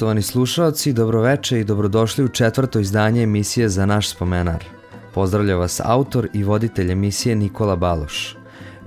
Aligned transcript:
Poštovani 0.00 0.22
slušalci, 0.22 0.92
dobroveče 0.92 1.60
i 1.60 1.64
dobrodošli 1.64 2.24
u 2.24 2.28
četvrto 2.28 2.80
izdanje 2.80 3.22
emisije 3.22 3.68
za 3.68 3.86
naš 3.86 4.08
spomenar. 4.08 4.64
Pozdravlja 5.14 5.56
vas 5.56 5.80
autor 5.84 6.28
i 6.32 6.44
voditelj 6.44 6.92
emisije 6.92 7.36
Nikola 7.36 7.76
Baloš. 7.76 8.36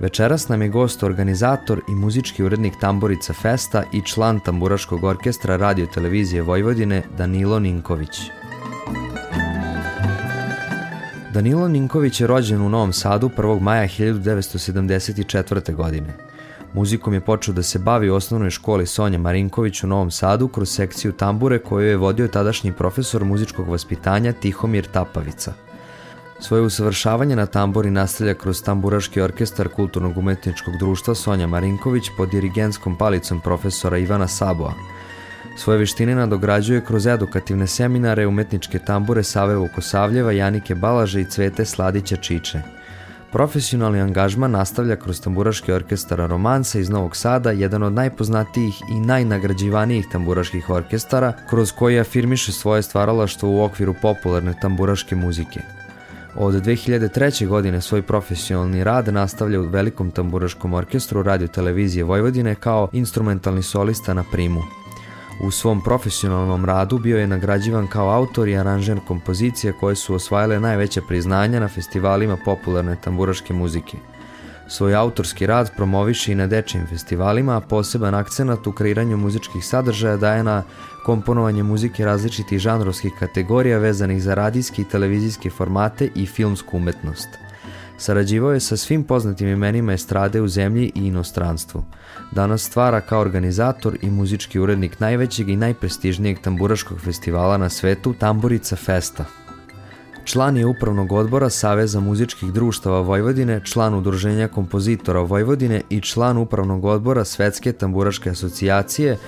Večeras 0.00 0.48
nam 0.48 0.62
je 0.62 0.68
gost 0.68 1.02
organizator 1.02 1.80
i 1.88 1.94
muzički 1.94 2.44
urednik 2.44 2.74
Tamborica 2.80 3.32
Festa 3.32 3.82
i 3.92 4.02
član 4.02 4.40
Tamburaškog 4.40 5.04
orkestra 5.04 5.56
Radio 5.56 5.86
Televizije 5.86 6.42
Vojvodine 6.42 7.02
Danilo 7.18 7.58
Ninković. 7.58 8.20
Danilo 11.32 11.68
Ninković 11.68 12.20
je 12.20 12.26
rođen 12.26 12.62
u 12.62 12.68
Novom 12.68 12.92
Sadu 12.92 13.30
1. 13.36 13.60
maja 13.60 13.88
1974. 13.88 15.74
godine. 15.74 16.33
Muzikom 16.74 17.14
je 17.14 17.20
počeo 17.20 17.54
da 17.54 17.62
se 17.62 17.78
bavi 17.78 18.10
u 18.10 18.14
osnovnoj 18.14 18.50
školi 18.50 18.86
Sonja 18.86 19.18
Marinković 19.18 19.82
u 19.82 19.86
Novom 19.86 20.10
Sadu 20.10 20.48
kroz 20.48 20.70
sekciju 20.70 21.12
tambure 21.12 21.58
koju 21.58 21.86
je 21.86 21.96
vodio 21.96 22.28
tadašnji 22.28 22.72
profesor 22.72 23.24
muzičkog 23.24 23.68
vaspitanja 23.68 24.32
Tihomir 24.32 24.86
Tapavica. 24.92 25.52
Svoje 26.40 26.62
usavršavanje 26.62 27.36
na 27.36 27.46
tamburi 27.46 27.90
nastavlja 27.90 28.34
kroz 28.34 28.62
tamburaški 28.62 29.20
orkestar 29.20 29.68
Kulturnog 29.68 30.18
umetničkog 30.18 30.76
društva 30.78 31.14
Sonja 31.14 31.46
Marinković 31.46 32.04
pod 32.16 32.30
dirigenskom 32.30 32.98
palicom 32.98 33.40
profesora 33.40 33.98
Ivana 33.98 34.28
Saboa. 34.28 34.72
Svoje 35.56 35.78
veštine 35.78 36.14
nadograđuje 36.14 36.84
kroz 36.84 37.06
edukativne 37.06 37.66
seminare 37.66 38.26
umetničke 38.26 38.78
tambure 38.78 39.22
Save 39.22 39.56
Vukosavljeva, 39.56 40.32
Janike 40.32 40.74
Balaže 40.74 41.20
i 41.20 41.24
Cvete 41.24 41.64
Sladića 41.64 42.16
Čiče– 42.16 42.62
Profesionalni 43.34 44.00
angažman 44.00 44.50
nastavlja 44.50 44.96
kroz 44.96 45.20
tamburaški 45.20 45.72
orkestar 45.72 46.18
Romansa 46.18 46.78
iz 46.78 46.90
Novog 46.90 47.16
Sada, 47.16 47.50
jedan 47.50 47.82
od 47.82 47.92
najpoznatijih 47.92 48.74
i 48.90 49.00
najnagrađivanijih 49.00 50.06
tamburaških 50.12 50.70
orkestara, 50.70 51.32
kroz 51.50 51.72
koji 51.72 51.98
afirmiše 52.00 52.52
svoje 52.52 52.82
stvaralaštvo 52.82 53.50
u 53.50 53.62
okviru 53.62 53.94
popularne 54.02 54.54
tamburaške 54.62 55.16
muzike. 55.16 55.60
Od 56.36 56.54
2003. 56.54 57.46
godine 57.46 57.80
svoj 57.80 58.02
profesionalni 58.02 58.84
rad 58.84 59.14
nastavlja 59.14 59.60
u 59.60 59.66
Velikom 59.66 60.10
tamburaškom 60.10 60.74
orkestru 60.74 61.22
radio 61.22 61.48
televizije 61.48 62.04
Vojvodine 62.04 62.54
kao 62.54 62.88
instrumentalni 62.92 63.62
solista 63.62 64.14
na 64.14 64.24
primu. 64.32 64.62
U 65.40 65.50
svom 65.50 65.80
profesionalnom 65.80 66.64
radu 66.64 66.98
bio 66.98 67.18
je 67.18 67.26
nagrađivan 67.26 67.86
kao 67.86 68.10
autor 68.10 68.48
i 68.48 68.56
aranžer 68.56 69.00
kompozicije 69.06 69.72
koje 69.80 69.96
su 69.96 70.14
osvajale 70.14 70.60
najveće 70.60 71.00
priznanja 71.08 71.60
na 71.60 71.68
festivalima 71.68 72.36
popularne 72.44 72.96
tamburaške 73.04 73.54
muzike. 73.54 73.96
Svoj 74.68 74.94
autorski 74.94 75.46
rad 75.46 75.70
promoviše 75.76 76.32
i 76.32 76.34
na 76.34 76.46
dečijim 76.46 76.86
festivalima, 76.86 77.56
a 77.56 77.60
poseban 77.60 78.14
akcenat 78.14 78.66
u 78.66 78.72
kreiranju 78.72 79.16
muzičkih 79.16 79.66
sadržaja 79.66 80.16
daje 80.16 80.42
na 80.42 80.62
komponovanje 81.04 81.62
muzike 81.62 82.04
različitih 82.04 82.58
žanrovskih 82.58 83.12
kategorija 83.18 83.78
vezanih 83.78 84.22
za 84.22 84.34
radijski 84.34 84.82
i 84.82 84.88
televizijske 84.88 85.50
formate 85.50 86.08
i 86.14 86.26
filmsku 86.26 86.76
umetnost– 86.76 87.28
Sarađivao 87.98 88.52
je 88.52 88.60
sa 88.60 88.76
svim 88.76 89.04
poznatim 89.04 89.48
imenima 89.48 89.92
estrade 89.92 90.40
u 90.40 90.48
zemlji 90.48 90.92
i 90.94 91.06
inostranstvu. 91.06 91.84
Danas 92.32 92.62
stvara 92.62 93.00
kao 93.00 93.20
organizator 93.20 93.98
i 94.02 94.10
muzički 94.10 94.58
urednik 94.58 95.00
najvećeg 95.00 95.48
i 95.48 95.56
najprestižnijeg 95.56 96.40
tamburaškog 96.40 97.00
festivala 97.00 97.56
na 97.56 97.68
svetu 97.68 98.14
Tamburica 98.18 98.76
Festa. 98.76 99.24
Član 100.24 100.56
je 100.56 100.66
upravnog 100.66 101.12
odbora 101.12 101.50
Saveza 101.50 102.00
muzičkih 102.00 102.52
društava 102.52 103.00
Vojvodine, 103.00 103.60
član 103.64 103.94
udruženja 103.94 104.48
kompozitora 104.48 105.20
Vojvodine 105.20 105.82
i 105.90 106.00
član 106.00 106.38
upravnog 106.38 106.84
odbora 106.84 107.24
Svetske 107.24 107.72
tamburaške 107.72 108.30
asocijacije, 108.30 109.18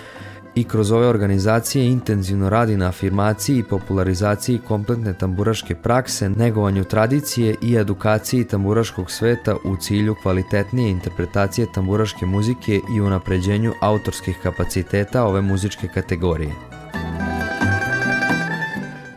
i 0.56 0.64
kroz 0.64 0.92
ove 0.92 1.06
organizacije 1.06 1.86
intenzivno 1.86 2.50
radi 2.50 2.76
na 2.76 2.88
afirmaciji 2.88 3.58
i 3.58 3.62
popularizaciji 3.62 4.60
kompletne 4.68 5.14
tamburaške 5.14 5.74
prakse, 5.74 6.28
negovanju 6.28 6.84
tradicije 6.84 7.54
i 7.62 7.76
edukaciji 7.76 8.44
tamburaškog 8.44 9.10
sveta 9.10 9.56
u 9.64 9.76
cilju 9.76 10.14
kvalitetnije 10.22 10.90
interpretacije 10.90 11.66
tamburaške 11.74 12.26
muzike 12.26 12.80
i 12.96 13.00
unapređenju 13.00 13.72
autorskih 13.80 14.38
kapaciteta 14.42 15.24
ove 15.24 15.40
muzičke 15.40 15.88
kategorije. 15.88 16.52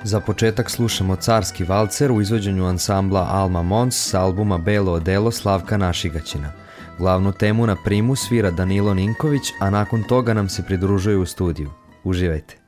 Za 0.03 0.19
početak 0.19 0.69
slušamo 0.69 1.15
Carski 1.15 1.63
valcer 1.63 2.11
u 2.11 2.21
izvođenju 2.21 2.65
ansambla 2.65 3.27
Alma 3.31 3.61
Mons 3.61 4.09
sa 4.09 4.21
albuma 4.21 4.57
Belo 4.57 4.91
odelo 4.91 5.31
Slavka 5.31 5.77
Našigaćina. 5.77 6.58
Glavnu 6.99 7.31
temu 7.31 7.67
na 7.67 7.75
primu 7.75 8.15
svira 8.15 8.51
Danilo 8.51 8.93
Ninković, 8.93 9.53
a 9.59 9.69
nakon 9.69 10.03
toga 10.03 10.33
nam 10.33 10.49
se 10.49 10.63
pridružuje 10.63 11.17
u 11.17 11.25
studiju. 11.25 11.69
Uživajte. 12.03 12.58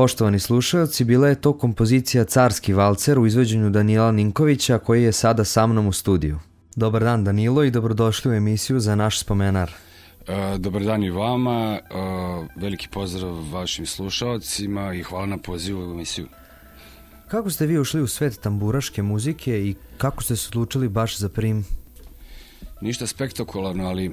Poštovani 0.00 0.38
slušalci, 0.38 1.04
bila 1.04 1.28
je 1.28 1.40
to 1.40 1.52
kompozicija 1.58 2.24
Carski 2.24 2.72
valcer 2.72 3.18
u 3.18 3.26
izvođenju 3.26 3.70
Danila 3.70 4.12
Ninkovića 4.12 4.78
koji 4.78 5.02
je 5.02 5.12
sada 5.12 5.44
sa 5.44 5.66
mnom 5.66 5.86
u 5.86 5.92
studiju. 5.92 6.38
Dobar 6.76 7.04
dan 7.04 7.24
Danilo 7.24 7.64
i 7.64 7.70
dobrodošli 7.70 8.30
u 8.30 8.34
emisiju 8.34 8.80
za 8.80 8.94
naš 8.94 9.20
spomenar. 9.20 9.70
E, 10.26 10.58
dobar 10.58 10.84
dan 10.84 11.04
i 11.04 11.10
vama, 11.10 11.78
e, 11.78 11.80
veliki 12.56 12.88
pozdrav 12.88 13.52
vašim 13.52 13.86
slušalcima 13.86 14.94
i 14.94 15.02
hvala 15.02 15.26
na 15.26 15.38
pozivu 15.38 15.80
u 15.80 15.92
emisiju. 15.92 16.26
Kako 17.28 17.50
ste 17.50 17.66
vi 17.66 17.78
ušli 17.78 18.02
u 18.02 18.06
svet 18.06 18.40
tamburaške 18.40 19.02
muzike 19.02 19.58
i 19.58 19.74
kako 19.98 20.22
ste 20.22 20.36
se 20.36 20.48
odlučili 20.48 20.88
baš 20.88 21.18
za 21.18 21.28
prim? 21.28 21.64
Ništa 22.80 23.06
spektakularno, 23.06 23.86
ali 23.86 24.10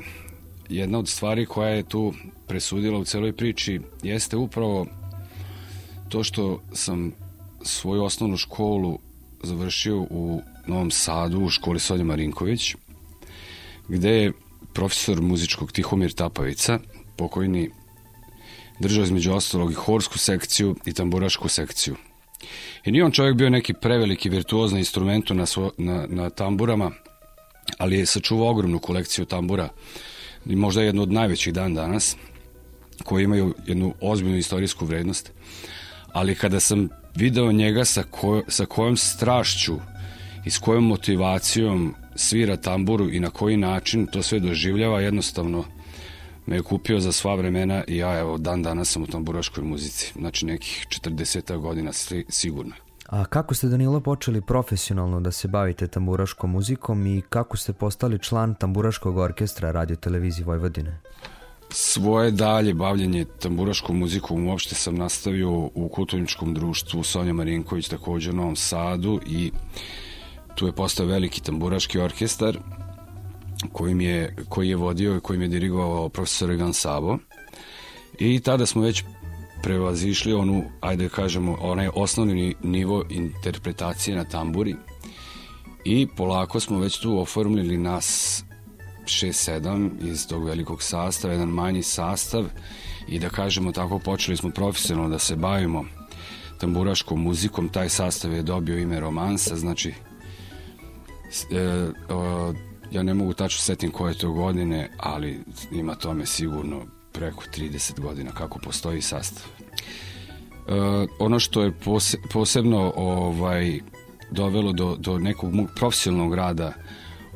jedna 0.70 1.00
od 1.00 1.08
stvari 1.08 1.46
koja 1.46 1.70
je 1.70 1.84
tu 1.84 2.14
presudila 2.48 3.00
u 3.00 3.06
celoj 3.06 3.34
priči 3.34 3.82
jeste 4.04 4.38
upravo 4.38 4.86
to 6.10 6.24
što 6.24 6.62
sam 6.74 7.12
svoju 7.62 8.04
osnovnu 8.04 8.38
školu 8.38 9.00
završio 9.44 10.02
u 10.02 10.42
Novom 10.68 10.92
Sadu 10.92 11.40
u 11.40 11.50
školi 11.50 11.80
Sonja 11.80 12.04
Marinković, 12.04 12.76
gde 13.88 14.10
je 14.10 14.32
profesor 14.74 15.22
muzičkog 15.22 15.72
Tihomir 15.72 16.12
Tapavica, 16.12 16.80
pokojni, 17.18 17.70
držao 18.80 19.04
između 19.04 19.34
ostalog 19.34 19.72
i 19.72 19.76
horsku 19.76 20.18
sekciju 20.18 20.76
i 20.86 20.94
tamburašku 20.94 21.48
sekciju. 21.48 21.96
I 22.86 22.92
nije 22.92 23.06
on 23.06 23.12
čovjek 23.12 23.36
bio 23.36 23.50
neki 23.50 23.74
preveliki 23.74 24.30
virtuoz 24.30 24.72
na 24.72 24.80
instrumentu 24.80 25.34
na, 25.34 25.46
svo, 25.46 25.72
na, 25.78 26.06
na 26.10 26.30
tamburama, 26.30 26.92
ali 27.78 27.98
je 28.00 28.06
sačuvao 28.06 28.50
ogromnu 28.50 28.80
kolekciju 28.80 29.26
tambura 29.26 29.70
i 30.46 30.56
možda 30.56 30.82
jednu 30.82 31.02
od 31.02 31.12
najvećih 31.12 31.54
dan 31.54 31.74
danas, 31.74 32.16
koji 33.04 33.24
imaju 33.24 33.56
jednu 33.68 33.94
ozbiljnu 34.02 34.38
istorijsku 34.38 34.86
vrednost. 34.86 35.32
Ali 36.18 36.36
kada 36.36 36.60
sam 36.60 36.90
video 37.16 37.52
njega 37.52 37.86
sa, 37.86 38.04
ko, 38.04 38.42
sa 38.48 38.66
kojom 38.66 38.98
strašću 38.98 39.76
i 40.46 40.50
s 40.50 40.60
kojom 40.60 40.88
motivacijom 40.88 41.96
svira 42.16 42.58
tamburu 42.58 43.10
i 43.10 43.20
na 43.20 43.30
koji 43.30 43.58
način 43.58 44.08
to 44.08 44.24
sve 44.24 44.40
doživljava, 44.40 45.02
jednostavno 45.02 45.64
me 46.46 46.56
je 46.56 46.64
kupio 46.64 47.00
za 47.00 47.12
sva 47.12 47.36
vremena 47.36 47.84
i 47.88 47.98
ja 47.98 48.20
evo 48.20 48.38
dan 48.38 48.64
danas 48.64 48.92
sam 48.92 49.04
u 49.04 49.08
tamburaškoj 49.08 49.64
muzici. 49.64 50.14
Znači 50.16 50.46
nekih 50.46 50.88
40 50.90 51.58
godina 51.58 51.92
sigurno. 52.30 52.76
A 53.06 53.26
kako 53.26 53.54
ste 53.54 53.68
Danilo 53.68 54.00
počeli 54.00 54.42
profesionalno 54.42 55.20
da 55.20 55.32
se 55.32 55.48
bavite 55.48 55.88
tamburaškom 55.88 56.52
muzikom 56.52 57.08
i 57.08 57.22
kako 57.30 57.58
ste 57.58 57.74
postali 57.74 58.20
član 58.20 58.56
tamburaškog 58.56 59.18
orkestra 59.18 59.72
Radio 59.72 59.96
Televizije 59.96 60.46
Vojvodine? 60.46 61.00
Svoje 61.70 62.32
dalje 62.32 62.74
bavljanje 62.74 63.26
tamburaškom 63.40 63.98
muzikom 63.98 64.48
uopšte 64.48 64.76
sam 64.76 64.96
nastavio 64.96 65.52
u 65.52 65.90
kulturničkom 65.94 66.54
društvu 66.54 67.04
Sonja 67.04 67.34
Marinković 67.34 67.88
takođe 67.88 68.30
u 68.30 68.34
Novom 68.34 68.56
Sadu 68.56 69.20
i 69.28 69.52
tu 70.56 70.66
je 70.66 70.72
postao 70.72 71.06
veliki 71.06 71.42
tamburaški 71.42 72.00
orkestar 72.00 72.60
kojim 73.72 74.02
je, 74.02 74.36
koji 74.50 74.70
je 74.70 74.76
vodio 74.76 75.18
i 75.18 75.20
kojim 75.20 75.42
je 75.42 75.48
dirigovao 75.48 76.10
profesor 76.10 76.52
Egan 76.52 76.74
Sabo. 76.74 77.18
I 78.20 78.40
tada 78.40 78.66
smo 78.66 78.82
već 78.82 79.04
prevazišli 79.64 80.34
onu, 80.34 80.64
ajde 80.82 81.04
da 81.04 81.10
kažemo, 81.10 81.58
onaj 81.62 81.90
osnovni 81.96 82.56
nivo 82.64 83.04
interpretacije 83.10 84.18
na 84.18 84.24
tamburi 84.24 84.76
i 85.86 86.08
polako 86.18 86.60
smo 86.60 86.80
već 86.80 87.00
tu 87.00 87.20
oformili 87.20 87.78
nas 87.78 88.44
6-7 89.08 90.12
iz 90.12 90.28
tog 90.28 90.46
velikog 90.46 90.84
sastava, 90.84 91.34
jedan 91.34 91.50
manji 91.50 91.84
sastav 91.84 92.46
i 93.08 93.20
da 93.20 93.30
kažemo 93.30 93.72
tako 93.72 94.00
počeli 94.00 94.38
smo 94.38 94.50
profesionalno 94.50 95.10
da 95.10 95.20
se 95.20 95.36
bavimo 95.36 95.86
tamburaškom 96.58 97.22
muzikom, 97.22 97.70
taj 97.70 97.90
sastav 97.90 98.34
je 98.34 98.42
dobio 98.42 98.80
ime 98.80 99.00
romansa, 99.00 99.56
znači 99.56 99.94
e, 101.52 101.90
o, 102.10 102.54
ja 102.92 103.04
ne 103.04 103.14
mogu 103.14 103.34
tačno 103.34 103.60
setim 103.60 103.92
koje 103.92 104.14
to 104.14 104.32
godine, 104.32 104.90
ali 104.98 105.40
ima 105.72 105.96
tome 105.96 106.26
sigurno 106.26 106.86
preko 107.12 107.44
30 107.58 108.00
godina 108.00 108.32
kako 108.32 108.60
postoji 108.60 109.02
sastav. 109.02 109.44
E, 109.58 110.72
ono 111.20 111.40
što 111.40 111.62
je 111.62 111.72
pose, 111.72 112.18
posebno 112.34 112.94
ovaj 112.96 113.80
dovelo 114.32 114.72
do, 114.72 114.96
do 115.00 115.18
nekog 115.18 115.52
profesionalnog 115.76 116.34
rada 116.34 116.74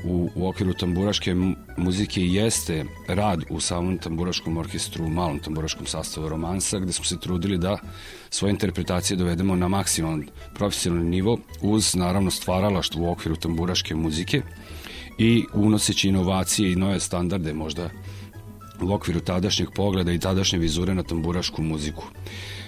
u, 0.04 0.30
u 0.36 0.48
okviru 0.48 0.74
tamburaške 0.74 1.36
muzike 1.78 2.22
jeste 2.22 2.86
rad 3.08 3.44
u 3.50 3.60
samom 3.60 3.98
tamburaškom 3.98 4.58
orkestru, 4.58 5.06
u 5.06 5.10
malom 5.10 5.40
tamburaškom 5.40 5.86
sastavu 5.86 6.30
romansa, 6.30 6.80
gde 6.80 6.94
smo 6.94 7.06
se 7.06 7.20
trudili 7.20 7.58
da 7.58 7.78
svoje 8.30 8.52
interpretacije 8.52 9.18
dovedemo 9.18 9.56
na 9.56 9.68
maksimalan 9.68 10.28
profesionalni 10.54 11.10
nivo 11.10 11.38
uz 11.62 11.96
naravno 11.96 12.32
stvaralaštvo 12.32 13.04
u 13.04 13.12
okviru 13.12 13.36
tamburaške 13.36 13.96
muzike 13.96 14.42
i 15.18 15.46
unoseći 15.54 16.10
inovacije 16.10 16.72
i 16.72 16.76
nove 16.76 17.00
standarde 17.00 17.54
možda 17.54 17.90
u 18.82 18.94
okviru 18.94 19.20
tadašnjeg 19.20 19.70
pogleda 19.76 20.12
i 20.12 20.20
tadašnje 20.20 20.60
vizure 20.60 20.96
na 20.96 21.04
tamburašku 21.04 21.62
muziku. 21.62 22.04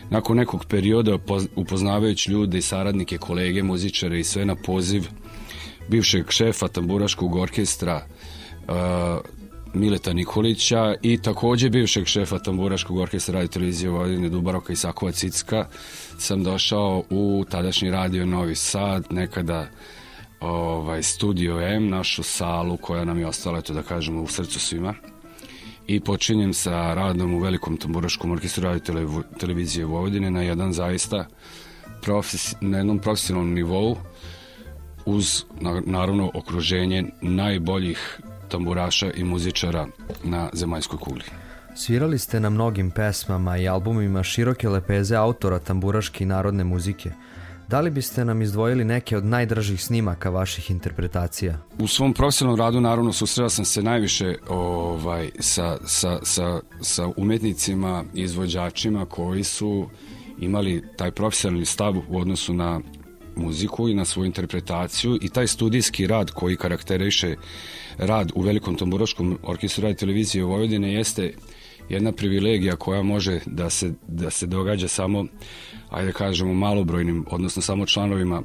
Nakon 0.09 0.37
nekog 0.37 0.65
perioda 0.65 1.17
upoznavajući 1.55 2.31
ljude 2.31 2.57
i 2.57 2.61
saradnike, 2.61 3.17
kolege, 3.17 3.63
muzičare 3.63 4.19
i 4.19 4.23
sve 4.23 4.45
na 4.45 4.55
poziv 4.55 5.07
bivšeg 5.87 6.31
šefa 6.31 6.67
tamburaškog 6.67 7.35
orkestra 7.35 8.05
uh, 8.67 8.73
Mileta 9.73 10.13
Nikolića 10.13 10.95
i 11.01 11.17
takođe 11.17 11.69
bivšeg 11.69 12.05
šefa 12.05 12.39
tamburaškog 12.39 12.97
orkestra 12.97 13.33
radio 13.33 13.47
televizije 13.47 13.89
Vojvodine 13.89 14.29
Dubaroka 14.29 14.73
i 14.73 14.75
Sakova 14.75 15.11
Cicka 15.11 15.67
sam 16.17 16.43
došao 16.43 17.03
u 17.09 17.45
tadašnji 17.49 17.91
radio 17.91 18.25
Novi 18.25 18.55
Sad, 18.55 19.05
nekada 19.09 19.67
ovaj, 20.39 21.03
Studio 21.03 21.61
M, 21.61 21.89
našu 21.89 22.23
salu 22.23 22.77
koja 22.77 23.05
nam 23.05 23.19
je 23.19 23.27
ostala, 23.27 23.59
eto 23.59 23.73
da 23.73 23.81
kažemo, 23.83 24.21
u 24.21 24.27
srcu 24.27 24.59
svima. 24.59 24.93
I 25.87 25.99
počinjem 25.99 26.53
sa 26.53 26.93
radom 26.93 27.33
u 27.33 27.39
velikom 27.39 27.77
tamburaškom 27.77 28.31
orkestru 28.31 28.63
radio 28.63 29.23
televizije 29.39 29.85
Vojvodine 29.85 30.31
na 30.31 30.41
jedan 30.41 30.73
zaista 30.73 31.25
profes, 32.01 32.55
na 32.61 32.77
jednom 32.77 32.99
profesionalnom 32.99 33.53
nivou 33.53 33.97
uz 35.05 35.43
naravno 35.85 36.31
okruženje 36.33 37.03
najboljih 37.21 38.19
tamburaša 38.49 39.11
i 39.11 39.23
muzičara 39.23 39.87
na 40.23 40.49
zemaljskoj 40.53 40.99
kugli. 40.99 41.23
Svirali 41.75 42.19
ste 42.19 42.39
na 42.39 42.49
mnogim 42.49 42.91
pesmama 42.91 43.57
i 43.57 43.67
albumima 43.67 44.23
široke 44.23 44.69
lepeze 44.69 45.15
autora 45.15 45.59
tamburaške 45.59 46.23
i 46.23 46.27
narodne 46.27 46.63
muzike. 46.63 47.11
Da 47.67 47.81
li 47.81 47.89
biste 47.89 48.25
nam 48.25 48.41
izdvojili 48.41 48.85
neke 48.85 49.17
od 49.17 49.25
najdražih 49.25 49.83
snimaka 49.83 50.29
vaših 50.29 50.71
interpretacija? 50.71 51.57
U 51.79 51.87
svom 51.87 52.13
profesionalnom 52.13 52.59
radu 52.59 52.81
naravno 52.81 53.13
susrela 53.13 53.49
sam 53.49 53.65
se 53.65 53.83
najviše 53.83 54.35
ovaj, 54.49 55.29
sa, 55.39 55.77
sa, 55.85 56.19
sa, 56.23 56.59
sa 56.81 57.09
umetnicima 57.17 58.03
i 58.13 58.21
izvođačima 58.21 59.05
koji 59.05 59.43
su 59.43 59.89
imali 60.39 60.83
taj 60.97 61.11
profesionalni 61.11 61.65
stav 61.65 61.97
u 62.09 62.19
odnosu 62.19 62.53
na 62.53 62.81
muziku 63.35 63.89
i 63.89 63.93
na 63.93 64.05
svoju 64.05 64.25
interpretaciju 64.25 65.17
i 65.21 65.29
taj 65.29 65.47
studijski 65.47 66.07
rad 66.07 66.31
koji 66.31 66.55
karakteriše 66.55 67.35
rad 67.97 68.31
u 68.35 68.41
Velikom 68.41 68.75
tamburaškom 68.75 69.39
orkestru 69.43 69.83
radi 69.83 69.95
televizije 69.95 70.43
Vojvodine 70.43 70.93
jeste 70.93 71.33
jedna 71.89 72.11
privilegija 72.11 72.75
koja 72.75 73.03
može 73.03 73.39
da 73.45 73.69
se, 73.69 73.93
da 74.07 74.29
se 74.29 74.47
događa 74.47 74.87
samo, 74.87 75.25
ajde 75.89 76.11
da 76.11 76.17
kažemo, 76.17 76.53
malobrojnim, 76.53 77.25
odnosno 77.31 77.61
samo 77.61 77.85
članovima 77.85 78.41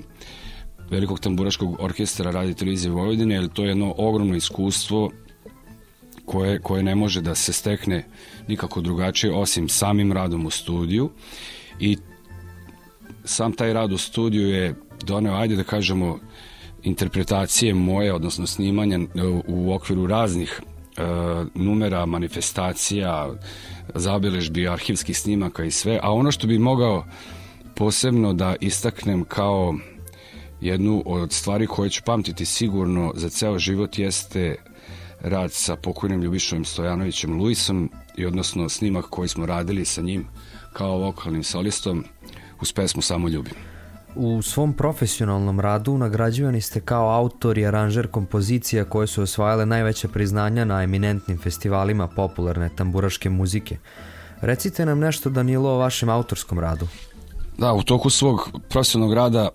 Velikog 0.91 1.21
tamburaškog 1.21 1.77
orkestra 1.81 2.31
radi 2.31 2.55
televizije 2.55 2.91
Vojvodine, 2.91 3.35
jer 3.35 3.49
to 3.49 3.63
je 3.63 3.69
jedno 3.69 3.95
ogromno 3.97 4.37
iskustvo 4.37 5.11
koje, 6.25 6.61
koje 6.61 6.83
ne 6.83 6.95
može 6.95 7.21
da 7.21 7.35
se 7.35 7.53
stekne 7.53 8.05
nikako 8.49 8.81
drugačije 8.81 9.35
osim 9.35 9.69
samim 9.69 10.13
radom 10.13 10.47
u 10.47 10.51
studiju 10.51 11.11
i 11.81 11.97
sam 13.29 13.53
taj 13.53 13.73
rad 13.73 13.93
u 13.93 13.99
studiju 13.99 14.49
je 14.49 14.75
doneo, 15.05 15.35
ajde 15.35 15.57
da 15.57 15.63
kažemo, 15.63 16.19
interpretacije 16.83 17.75
moje, 17.75 18.15
odnosno 18.15 18.47
snimanja 18.47 18.99
u 19.47 19.75
okviru 19.75 20.07
raznih 20.07 20.61
e, 20.61 21.03
numera, 21.55 22.07
manifestacija, 22.07 23.31
zabeležbi, 23.95 24.69
arhivskih 24.69 25.19
snimaka 25.19 25.65
i 25.65 25.71
sve, 25.71 26.01
a 26.03 26.13
ono 26.13 26.33
što 26.33 26.47
bi 26.47 26.59
mogao 26.59 27.05
posebno 27.75 28.33
da 28.33 28.57
istaknem 28.61 29.25
kao 29.25 29.75
jednu 30.61 31.03
od 31.07 31.33
stvari 31.33 31.67
koje 31.67 31.91
ću 31.91 32.03
pamtiti 32.07 32.45
sigurno 32.45 33.13
za 33.17 33.29
ceo 33.29 33.59
život 33.59 33.99
jeste 33.99 34.57
rad 35.21 35.53
sa 35.53 35.77
pokojnim 35.77 36.23
Ljubišovim 36.23 36.65
Stojanovićem 36.65 37.41
Luisom 37.41 37.91
i 38.17 38.27
odnosno 38.27 38.69
snimak 38.69 39.05
koji 39.05 39.29
smo 39.29 39.47
radili 39.47 39.85
sa 39.85 40.03
njim 40.03 40.27
kao 40.73 40.99
vokalnim 40.99 41.43
solistom 41.43 42.05
uz 42.61 42.73
pesmu 42.73 43.03
Samo 43.03 43.29
ljubim. 43.29 43.55
U 44.15 44.43
svom 44.43 44.73
profesionalnom 44.73 45.61
radu 45.61 45.99
nagrađivani 45.99 46.61
ste 46.61 46.81
kao 46.81 47.11
autor 47.11 47.59
i 47.59 47.67
aranžer 47.67 48.11
kompozicija 48.11 48.85
koje 48.85 49.07
su 49.07 49.23
osvajale 49.23 49.67
najveće 49.67 50.09
priznanja 50.09 50.65
na 50.65 50.83
eminentnim 50.83 51.39
festivalima 51.39 52.07
popularne 52.07 52.71
tamburaške 52.77 53.31
muzike. 53.31 53.77
Recite 54.41 54.87
nam 54.87 54.99
nešto 54.99 55.31
Danilo 55.31 55.71
o 55.71 55.79
vašem 55.79 56.09
autorskom 56.09 56.59
radu. 56.59 56.89
Da, 57.59 57.73
u 57.73 57.83
toku 57.83 58.11
svog 58.11 58.51
profesionalnog 58.69 59.15
rada 59.15 59.49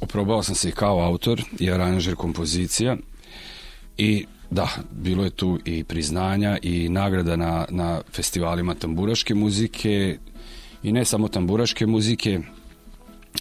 oprobao 0.00 0.42
sam 0.42 0.54
se 0.54 0.68
i 0.68 0.72
kao 0.72 1.00
autor 1.00 1.42
i 1.58 1.70
aranžer 1.70 2.14
kompozicija 2.14 2.96
i 3.98 4.26
da, 4.50 4.68
bilo 4.90 5.24
je 5.24 5.30
tu 5.30 5.58
i 5.64 5.84
priznanja 5.84 6.58
i 6.62 6.88
nagrada 6.88 7.36
na, 7.36 7.66
na 7.70 8.00
festivalima 8.12 8.74
tamburaške 8.74 9.34
muzike 9.34 10.18
i 10.86 10.92
ne 10.92 11.04
samo 11.04 11.28
tamburaške 11.28 11.86
muzike, 11.86 12.40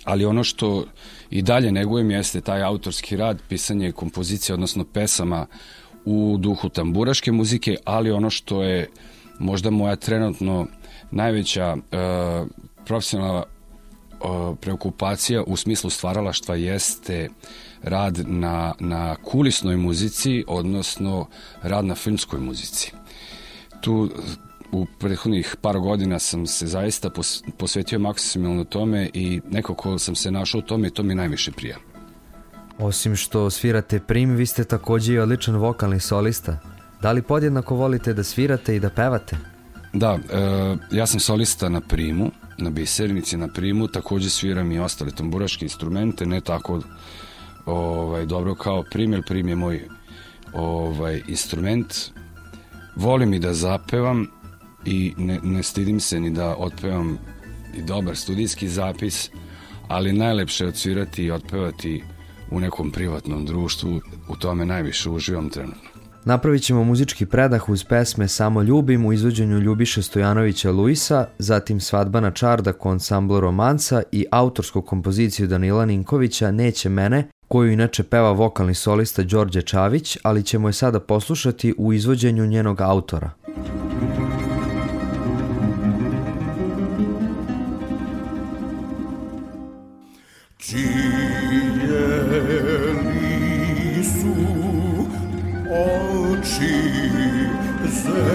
ali 0.03 0.25
ono 0.25 0.43
što 0.43 0.85
i 1.29 1.41
dalje 1.41 1.71
negujem 1.71 2.11
jeste 2.11 2.41
taj 2.41 2.63
autorski 2.63 3.17
rad, 3.17 3.41
pisanje 3.49 3.91
kompozicije, 3.91 4.53
odnosno 4.53 4.83
pesama 4.83 5.45
u 6.05 6.37
duhu 6.39 6.69
tamburaške 6.69 7.31
muzike, 7.31 7.75
ali 7.85 8.11
ono 8.11 8.29
što 8.29 8.63
je 8.63 8.89
možda 9.39 9.69
moja 9.69 9.95
trenutno 9.95 10.67
najveća 11.11 11.75
uh, 11.75 12.47
profesionalna 12.85 13.43
uh, 13.43 14.57
preokupacija 14.61 15.43
u 15.43 15.55
smislu 15.57 15.89
stvaralaštva 15.89 16.55
jeste 16.55 17.29
rad 17.83 18.23
na, 18.27 18.73
na 18.79 19.15
kulisnoj 19.15 19.77
muzici, 19.77 20.43
odnosno 20.47 21.27
rad 21.61 21.85
na 21.85 21.95
filmskoj 21.95 22.39
muzici. 22.39 22.91
Tu 23.81 24.09
u 24.75 24.85
prethodnih 24.99 25.55
par 25.61 25.79
godina 25.79 26.19
sam 26.19 26.47
se 26.47 26.67
zaista 26.67 27.09
posvetio 27.57 27.99
maksimalno 27.99 28.63
tome 28.63 29.09
i 29.13 29.41
nekako 29.51 29.99
sam 29.99 30.15
se 30.15 30.31
našao 30.31 30.59
u 30.59 30.61
tome 30.61 30.87
i 30.87 30.91
to 30.91 31.03
mi 31.03 31.15
najviše 31.15 31.51
prija. 31.51 31.77
Osim 32.79 33.15
što 33.15 33.49
svirate 33.49 33.99
prim, 33.99 34.35
vi 34.35 34.45
ste 34.45 34.63
takođe 34.63 35.13
i 35.13 35.19
odličan 35.19 35.55
vokalni 35.55 35.99
solista. 35.99 36.59
Da 37.01 37.11
li 37.11 37.21
podjednako 37.21 37.75
volite 37.75 38.13
da 38.13 38.23
svirate 38.23 38.75
i 38.75 38.79
da 38.79 38.89
pevate? 38.89 39.37
Da, 39.93 40.13
e, 40.13 40.75
ja 40.91 41.05
sam 41.05 41.19
solista 41.19 41.69
na 41.69 41.81
primu, 41.81 42.31
na 42.57 42.69
bisernici 42.69 43.37
na 43.37 43.47
primu, 43.47 43.87
takođe 43.87 44.29
sviram 44.29 44.71
i 44.71 44.79
ostale 44.79 45.11
tamburaške 45.11 45.65
instrumente, 45.65 46.25
ne 46.25 46.41
tako 46.41 46.81
ovaj, 47.65 48.25
dobro 48.25 48.55
kao 48.55 48.83
prim, 48.91 49.13
jer 49.13 49.23
prim 49.27 49.47
je 49.47 49.55
moj 49.55 49.87
ovaj, 50.53 51.21
instrument. 51.27 51.95
Volim 52.95 53.33
i 53.33 53.39
da 53.39 53.53
zapevam 53.53 54.27
i 54.85 55.13
ne, 55.17 55.39
ne 55.43 55.63
stidim 55.63 55.99
se 55.99 56.19
ni 56.19 56.29
da 56.29 56.55
otpevam 56.57 57.17
i 57.77 57.81
dobar 57.81 58.15
studijski 58.15 58.69
zapis, 58.69 59.29
ali 59.87 60.13
najlepše 60.13 60.63
je 60.63 60.67
odsvirati 60.67 61.23
i 61.23 61.31
otpevati 61.31 62.03
u 62.51 62.59
nekom 62.59 62.91
privatnom 62.91 63.45
društvu, 63.45 64.01
u 64.29 64.35
tome 64.35 64.65
najviše 64.65 65.09
uživam 65.09 65.49
trenutno. 65.49 65.89
Napravit 66.25 66.63
ćemo 66.63 66.83
muzički 66.83 67.25
predah 67.25 67.69
uz 67.69 67.83
pesme 67.83 68.27
Samo 68.27 68.61
ljubim 68.61 69.05
u 69.05 69.13
izvođenju 69.13 69.59
Ljubiše 69.59 70.01
Stojanovića 70.01 70.71
Luisa, 70.71 71.27
zatim 71.39 71.79
Svadbana 71.79 72.31
Čardak 72.31 72.85
u 72.85 72.89
ansamblu 72.89 73.39
Romanca 73.39 74.01
i 74.11 74.25
autorsku 74.31 74.81
kompoziciju 74.81 75.47
Danila 75.47 75.85
Ninkovića 75.85 76.51
Neće 76.51 76.89
mene, 76.89 77.29
koju 77.47 77.71
inače 77.71 78.03
peva 78.03 78.31
vokalni 78.31 78.73
solista 78.73 79.23
Đorđe 79.23 79.61
Čavić, 79.61 80.17
ali 80.23 80.43
ćemo 80.43 80.69
je 80.69 80.73
sada 80.73 80.99
poslušati 80.99 81.73
u 81.77 81.93
izvođenju 81.93 82.45
njenog 82.45 82.81
autora. 82.81 83.31
Ciljeni 90.65 90.83
su 94.03 94.35
oči 95.69 96.77
zelene. 98.03 98.25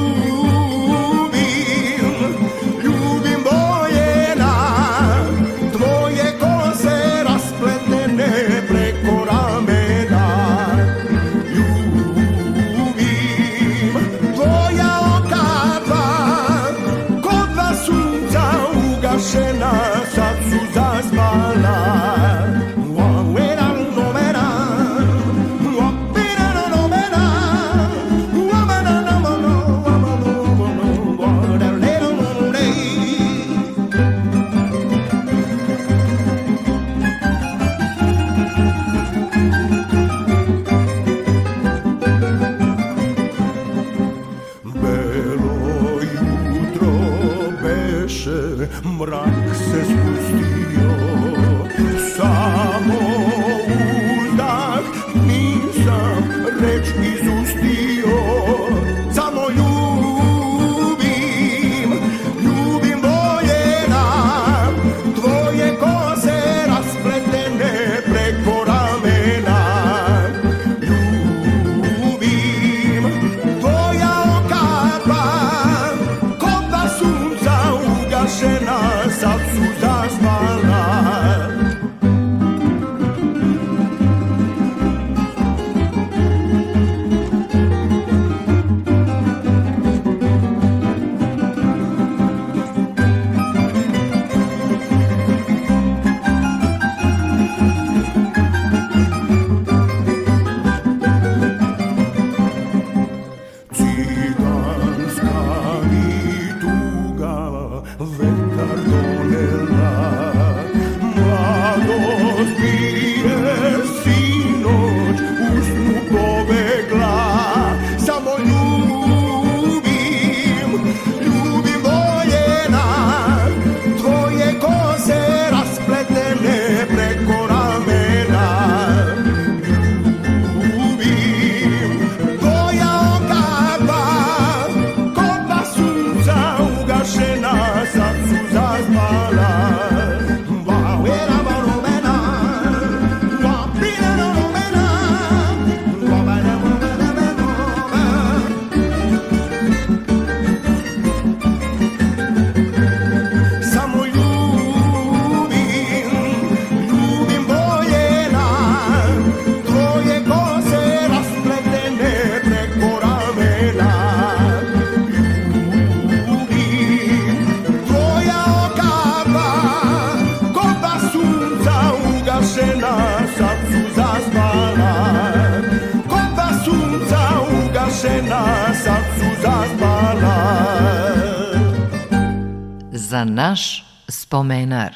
Za 182.94 183.24
naš 183.24 183.84
spomenar 184.08 184.94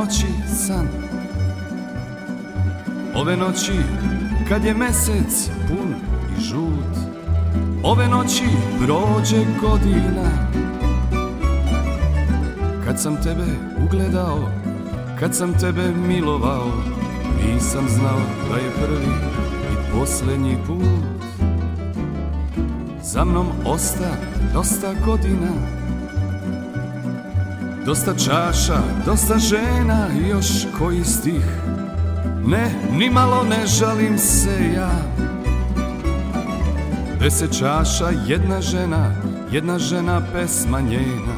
noći 0.00 0.26
san. 0.66 0.88
Ove 3.14 3.36
noći 3.36 3.72
kad 4.48 4.64
je 4.64 4.74
mesec 4.74 5.50
pun 5.68 5.94
i 6.38 6.40
žut 6.40 6.96
Ove 7.82 8.08
noći 8.08 8.44
prođe 8.78 9.44
godina. 9.60 10.30
Kad 12.84 13.00
sam 13.00 13.22
tebe 13.22 13.46
ugledao, 13.84 14.50
kad 15.20 15.34
sam 15.34 15.58
tebe 15.58 15.92
milovao 16.08 16.66
Nisam 17.46 17.88
znao 17.88 18.20
da 18.50 18.56
je 18.56 18.70
prvi 18.70 19.12
i 19.72 19.92
posljednji 19.92 20.56
put. 20.66 21.28
Za 23.02 23.24
mnom 23.24 23.46
osta 23.66 24.10
dosta 24.54 24.94
godina 25.06 25.52
Dosta 27.88 28.14
čaša, 28.14 28.80
dosta 29.06 29.38
žena 29.38 30.06
i 30.20 30.28
još 30.28 30.46
koji 30.78 31.04
stih. 31.04 31.44
Ne, 32.46 32.74
ni 32.92 33.10
malo 33.10 33.44
ne 33.44 33.66
žalim 33.66 34.18
se 34.18 34.72
ja. 34.76 34.90
Deset 37.20 37.58
čaša, 37.58 38.08
jedna 38.26 38.60
žena, 38.60 39.14
jedna 39.52 39.78
žena 39.78 40.22
pesma 40.32 40.80
njena. 40.80 41.34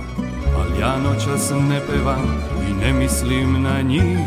Al 0.57 0.81
ja 0.81 0.99
noćas 0.99 1.51
ne 1.51 1.81
pevam 1.91 2.43
i 2.71 2.73
ne 2.85 2.93
mislim 2.93 3.63
na 3.63 3.83
njih. 3.83 4.19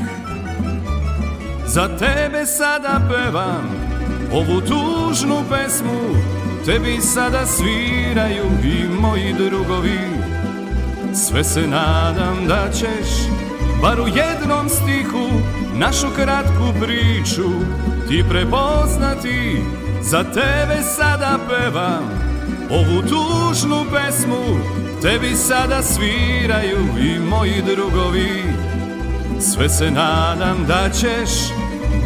Za 1.67 1.87
tebe 1.97 2.45
sada 2.45 3.01
pevam 3.09 3.69
ovu 4.33 4.61
tužnu 4.61 5.43
pesmu. 5.49 6.15
Tebi 6.65 7.01
sada 7.01 7.45
sviraju 7.45 8.45
i 8.63 9.01
moji 9.01 9.33
drugovi 9.33 10.12
sve 11.15 11.43
se 11.43 11.67
nadam 11.67 12.47
da 12.47 12.71
ćeš 12.71 13.09
Bar 13.81 13.99
u 13.99 14.07
jednom 14.07 14.69
stihu 14.69 15.29
Našu 15.75 16.07
kratku 16.15 16.73
priču 16.81 17.49
Ti 18.07 18.23
prepoznati. 18.29 19.63
Za 20.01 20.23
tebe 20.23 20.81
sada 20.95 21.39
pevam 21.49 22.03
Ovu 22.69 23.01
tužnu 23.01 23.85
pesmu 23.93 24.59
Tebi 25.01 25.35
sada 25.35 25.81
sviraju 25.81 26.77
I 26.99 27.19
moji 27.19 27.61
drugovi. 27.75 28.43
Sve 29.39 29.69
se 29.69 29.91
nadam 29.91 30.65
da 30.67 30.89
ćeš 30.89 31.29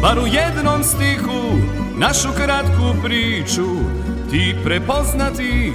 Bar 0.02 0.18
u 0.18 0.26
jednom 0.26 0.84
stihu 0.84 1.58
Našu 1.96 2.28
kratku 2.36 3.02
priču 3.02 3.66
Ti 4.30 4.56
prepoznati 4.64 5.72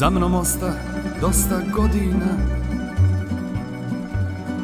Za 0.00 0.10
mnom 0.10 0.34
osta 0.34 0.72
dosta 1.20 1.60
godina. 1.74 2.32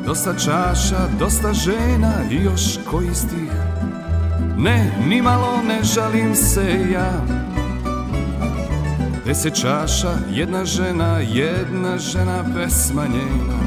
Dosta 0.06 0.34
čaša, 0.34 1.08
dosta 1.18 1.52
žena 1.52 2.12
i 2.30 2.34
još 2.34 2.78
koji 2.90 3.14
stih. 3.14 3.52
Ne, 4.56 4.92
ni 5.08 5.22
malo 5.22 5.62
ne 5.68 5.82
žalim 5.82 6.34
se 6.34 6.86
ja. 6.92 7.12
Deset 9.26 9.60
čaša, 9.60 10.14
jedna 10.30 10.64
žena, 10.64 11.18
jedna 11.18 11.98
žena 11.98 12.44
pesma 12.54 13.02
njena. 13.02 13.58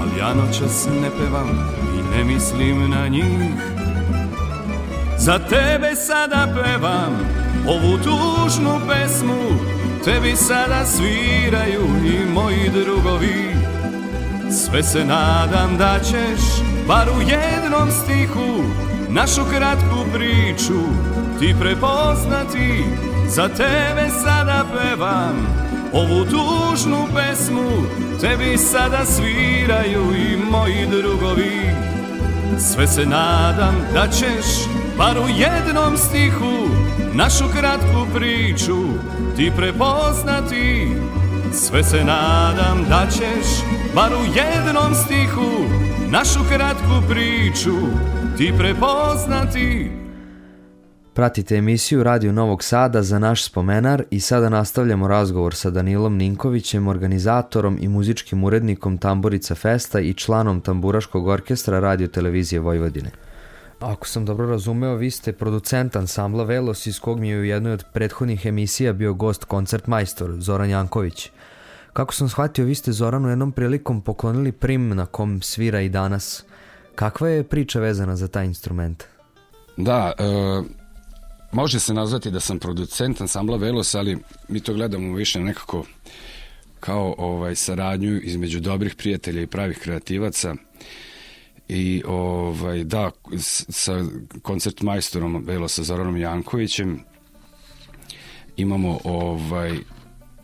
Al 0.00 0.18
ja 0.18 0.34
noćas 0.34 0.86
ne 1.02 1.10
pevam 1.18 1.48
i 1.98 2.16
ne 2.16 2.24
mislim 2.24 2.90
na 2.90 3.08
njih. 3.08 3.52
Za 5.18 5.38
tebe 5.38 5.96
sada 5.96 6.48
pevam 6.54 7.12
ovu 7.68 7.98
tužnu 7.98 8.80
pesmu 8.88 9.71
Tebi 10.04 10.36
sada 10.36 10.86
sviraju 10.86 11.82
i 12.04 12.32
moji 12.34 12.70
drugovi. 12.74 13.54
Sve 14.50 14.82
se 14.82 15.04
nadam 15.04 15.76
da 15.78 15.98
ćeš 15.98 16.40
Bar 16.88 17.08
u 17.08 17.20
jednom 17.20 17.90
stihu 17.90 18.64
Našu 19.08 19.40
kratku 19.50 19.96
priču 20.14 20.80
Ti 21.38 21.54
prepoznati. 21.60 22.84
Za 23.28 23.48
tebe 23.48 24.08
sada 24.24 24.64
pevam 24.72 25.46
Ovu 25.92 26.24
tužnu 26.24 27.06
pesmu. 27.14 27.70
Tebi 28.20 28.58
sada 28.58 29.04
sviraju 29.04 30.02
i 30.16 30.36
moji 30.50 30.86
drugovi. 30.90 31.60
Sve 32.58 32.86
se 32.86 33.06
nadam 33.06 33.74
da 33.94 34.08
ćeš 34.08 34.46
Bar 34.98 35.18
u 35.18 35.28
jednom 35.28 35.96
stihu 35.96 36.68
Našu 37.14 37.44
kratku 37.58 38.06
priču 38.14 38.82
ti 39.36 39.52
prepoznati 39.56 40.88
Sve 41.52 41.84
se 41.84 42.04
nadam 42.04 42.84
da 42.88 43.06
ćeš 43.10 43.64
Bar 43.94 44.12
u 44.12 44.24
jednom 44.24 44.94
stihu 44.94 45.50
Našu 46.10 46.40
kratku 46.48 47.08
priču 47.08 47.76
Ti 48.36 48.52
prepoznati 48.58 49.90
Pratite 51.14 51.56
emisiju 51.56 52.02
Radio 52.02 52.32
Novog 52.32 52.64
Sada 52.64 53.02
za 53.02 53.18
naš 53.18 53.44
spomenar 53.44 54.02
i 54.10 54.20
sada 54.20 54.48
nastavljamo 54.48 55.08
razgovor 55.08 55.54
sa 55.54 55.70
Danilom 55.70 56.16
Ninkovićem, 56.16 56.88
organizatorom 56.88 57.78
i 57.80 57.88
muzičkim 57.88 58.44
urednikom 58.44 58.98
Tamburica 58.98 59.54
Festa 59.54 60.00
i 60.00 60.14
članom 60.14 60.60
Tamburaškog 60.60 61.26
orkestra 61.26 61.80
Radio 61.80 62.08
Televizije 62.08 62.60
Vojvodine. 62.60 63.10
Ako 63.82 64.06
sam 64.06 64.24
dobro 64.24 64.46
razumeo, 64.46 64.94
vi 64.94 65.10
ste 65.10 65.32
producent 65.32 65.96
ansambla 65.96 66.44
Velos 66.44 66.86
iz 66.86 67.00
kog 67.00 67.20
mi 67.20 67.28
je 67.28 67.38
u 67.38 67.44
jednoj 67.44 67.72
od 67.72 67.84
prethodnih 67.92 68.46
emisija 68.46 68.92
bio 68.92 69.14
gost 69.14 69.44
koncert 69.44 69.86
majstor 69.86 70.34
Zoran 70.38 70.70
Janković. 70.70 71.30
Kako 71.92 72.14
sam 72.14 72.28
shvatio, 72.28 72.64
vi 72.64 72.74
ste 72.74 72.92
Zoranu 72.92 73.28
jednom 73.28 73.52
prilikom 73.52 74.00
poklonili 74.00 74.52
prim 74.52 74.88
na 74.88 75.06
kom 75.06 75.42
svira 75.42 75.80
i 75.80 75.88
danas. 75.88 76.44
Kakva 76.94 77.28
je 77.28 77.44
priča 77.44 77.80
vezana 77.80 78.16
za 78.16 78.28
taj 78.28 78.46
instrument? 78.46 79.04
Da, 79.76 80.12
e, 80.18 80.24
može 81.52 81.80
se 81.80 81.94
nazvati 81.94 82.30
da 82.30 82.40
sam 82.40 82.58
producent 82.58 83.20
ansambla 83.20 83.56
Velos, 83.56 83.94
ali 83.94 84.18
mi 84.48 84.60
to 84.60 84.74
gledamo 84.74 85.14
više 85.14 85.40
nekako 85.40 85.84
kao 86.80 87.14
ovaj 87.18 87.56
saradnju 87.56 88.20
između 88.20 88.60
dobrih 88.60 88.94
prijatelja 88.94 89.42
i 89.42 89.46
pravih 89.46 89.78
kreativaca 89.78 90.54
i 91.68 92.02
ovaj, 92.06 92.84
da, 92.84 93.10
sa 93.68 94.04
koncert 94.42 94.82
majstorom 94.82 95.44
Velo 95.46 95.68
sa 95.68 95.82
Zoranom 95.82 96.16
Jankovićem 96.16 97.00
imamo 98.56 98.98
ovaj 99.04 99.78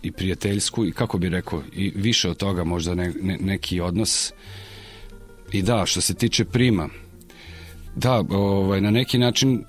i 0.02 0.12
prijateljsku 0.12 0.86
i 0.86 0.92
kako 0.92 1.18
bi 1.18 1.28
rekao 1.28 1.62
i 1.72 1.92
više 1.96 2.30
od 2.30 2.36
toga 2.36 2.64
možda 2.64 2.94
ne, 2.94 3.12
ne, 3.22 3.38
neki 3.40 3.80
odnos. 3.80 4.32
I 5.52 5.62
da 5.62 5.86
što 5.86 6.00
se 6.00 6.14
tiče 6.14 6.44
prima 6.44 6.88
da 7.96 8.24
ovaj, 8.30 8.80
na 8.80 8.90
neki 8.90 9.18
način 9.18 9.64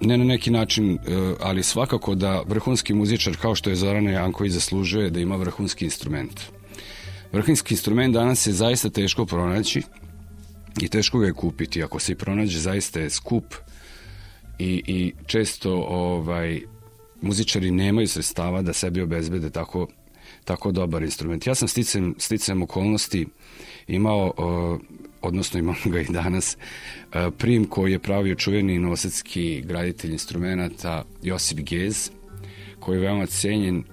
ne 0.00 0.18
na 0.18 0.24
neki 0.24 0.50
način 0.50 0.92
eh, 0.94 0.98
ali 1.40 1.62
svakako 1.62 2.14
da 2.14 2.42
vrhunski 2.46 2.94
muzičar 2.94 3.36
kao 3.36 3.54
što 3.54 3.70
je 3.70 3.76
Zorana 3.76 4.10
Janković 4.10 4.52
zaslužuje 4.52 5.10
da 5.10 5.20
ima 5.20 5.36
vrhunski 5.36 5.84
instrument. 5.84 6.40
Vrhunski 7.32 7.74
instrument 7.74 8.14
danas 8.14 8.46
je 8.46 8.52
zaista 8.52 8.90
teško 8.90 9.26
pronaći 9.26 9.82
i 10.82 10.88
teško 10.88 11.18
ga 11.18 11.26
je 11.26 11.32
kupiti. 11.32 11.82
Ako 11.82 11.98
se 11.98 12.12
i 12.12 12.14
pronađe, 12.14 12.58
zaista 12.58 13.00
je 13.00 13.10
skup 13.10 13.54
i, 14.58 14.82
i 14.86 15.12
često 15.26 15.74
ovaj, 15.88 16.60
muzičari 17.20 17.70
nemaju 17.70 18.08
sredstava 18.08 18.62
da 18.62 18.72
sebi 18.72 19.02
obezbede 19.02 19.50
tako 19.50 19.86
tako 20.48 20.72
dobar 20.72 21.02
instrument. 21.02 21.46
Ja 21.46 21.54
sam 21.54 21.68
sticam, 21.68 22.14
sticam 22.18 22.62
okolnosti 22.62 23.26
imao, 23.86 24.32
uh, 24.36 24.80
odnosno 25.22 25.58
imam 25.58 25.76
ga 25.84 26.00
i 26.00 26.04
danas, 26.08 26.56
uh, 26.56 27.34
prim 27.38 27.64
koji 27.64 27.92
je 27.92 27.98
pravio 27.98 28.34
čuveni 28.34 28.78
novosadski 28.78 29.62
graditelj 29.66 30.12
instrumenta 30.12 31.04
Josip 31.22 31.58
Gez, 31.58 32.10
koji 32.80 32.96
je 32.96 33.00
veoma 33.00 33.26
cenjen 33.26 33.84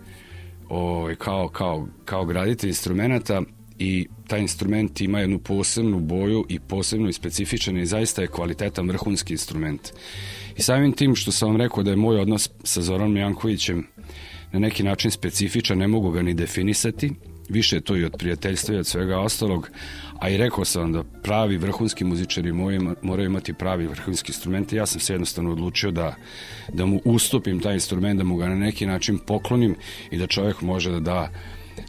ovaj, 0.70 1.16
kao, 1.16 1.48
kao, 1.48 1.88
kao 2.06 2.26
graditelj 2.26 2.70
instrumenta 2.70 3.42
i 3.80 4.08
taj 4.28 4.40
instrument 4.40 5.02
ima 5.02 5.20
jednu 5.20 5.40
posebnu 5.40 6.00
boju 6.00 6.46
i 6.50 6.60
posebno 6.60 7.10
i 7.10 7.14
specifičan 7.14 7.78
i 7.78 7.86
zaista 7.86 8.22
je 8.22 8.28
kvalitetan 8.28 8.88
vrhunski 8.88 9.34
instrument. 9.34 9.82
I 10.58 10.62
samim 10.62 10.92
tim 10.92 11.16
što 11.16 11.32
sam 11.32 11.50
vam 11.50 11.62
rekao 11.62 11.84
da 11.84 11.92
je 11.92 11.98
moj 11.98 12.20
odnos 12.20 12.50
sa 12.64 12.82
Zoranom 12.82 13.18
Jankovićem 13.18 13.88
na 14.52 14.60
neki 14.60 14.84
način 14.84 15.12
specifičan, 15.12 15.78
ne 15.78 15.88
mogu 15.88 16.12
ga 16.12 16.22
ni 16.22 16.34
definisati, 16.34 17.12
više 17.50 17.76
je 17.76 17.82
to 17.82 17.98
i 17.98 18.06
od 18.06 18.16
prijateljstva 18.20 18.76
i 18.76 18.78
od 18.78 18.88
svega 18.88 19.20
ostalog, 19.20 19.70
a 20.20 20.30
i 20.30 20.38
rekao 20.38 20.66
sam 20.66 20.92
da 20.92 21.04
pravi 21.04 21.58
vrhunski 21.58 22.04
muzičari 22.04 22.52
moraju 23.02 23.26
imati 23.26 23.54
pravi 23.54 23.88
vrhunski 23.88 24.30
instrument 24.30 24.74
ja 24.74 24.86
sam 24.86 25.00
se 25.00 25.14
jednostavno 25.14 25.52
odlučio 25.52 25.92
da, 25.92 26.16
da 26.74 26.86
mu 26.86 27.02
ustupim 27.06 27.60
taj 27.60 27.74
instrument, 27.74 28.18
da 28.18 28.24
mu 28.24 28.36
ga 28.36 28.48
na 28.48 28.56
neki 28.56 28.86
način 28.86 29.18
poklonim 29.18 29.76
i 30.12 30.18
da 30.18 30.28
čovjek 30.28 30.62
može 30.62 30.92
da 30.92 31.00
da 31.00 31.30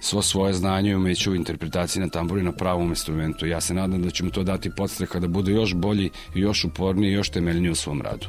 svo 0.00 0.22
svoje 0.22 0.54
znanje 0.54 0.90
i 0.90 0.94
umeću 0.94 1.32
u 1.32 1.34
interpretaciji 1.34 2.02
na 2.02 2.08
tamburi 2.08 2.42
na 2.42 2.52
pravom 2.52 2.88
instrumentu. 2.88 3.46
Ja 3.46 3.60
se 3.60 3.74
nadam 3.74 4.02
da 4.02 4.10
će 4.10 4.24
mu 4.24 4.30
to 4.30 4.42
dati 4.42 4.70
podstreha 4.70 5.18
da 5.18 5.28
bude 5.28 5.52
još 5.52 5.74
bolji, 5.74 6.10
još 6.34 6.64
uporniji 6.64 7.10
i 7.10 7.14
još 7.14 7.28
temeljniji 7.28 7.70
u 7.70 7.74
svom 7.74 8.02
radu. 8.02 8.26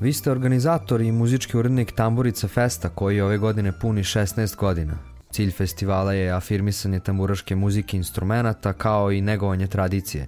Vi 0.00 0.12
ste 0.12 0.30
organizator 0.30 1.00
i 1.00 1.12
muzički 1.12 1.56
urednik 1.56 1.92
Tamburica 1.92 2.48
Festa 2.48 2.88
koji 2.88 3.20
ove 3.20 3.38
godine 3.38 3.72
puni 3.80 4.02
16 4.02 4.56
godina. 4.56 4.98
Cilj 5.30 5.50
festivala 5.50 6.12
je 6.12 6.30
afirmisanje 6.30 7.00
tamburaške 7.00 7.56
muzike 7.56 7.96
i 7.96 7.98
instrumenta 7.98 8.72
kao 8.72 9.12
i 9.12 9.20
negovanje 9.20 9.66
tradicije. 9.66 10.26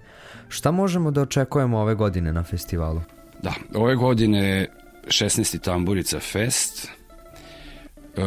Šta 0.49 0.71
možemo 0.71 1.11
da 1.11 1.23
očekujemo 1.23 1.79
ove 1.79 1.95
godine 1.95 2.33
na 2.33 2.43
festivalu? 2.43 3.01
Da, 3.43 3.53
ove 3.75 3.97
godine 3.97 4.69
16. 5.07 5.61
Tamburica 5.61 6.21
Fest. 6.21 6.89
Uh, 8.17 8.23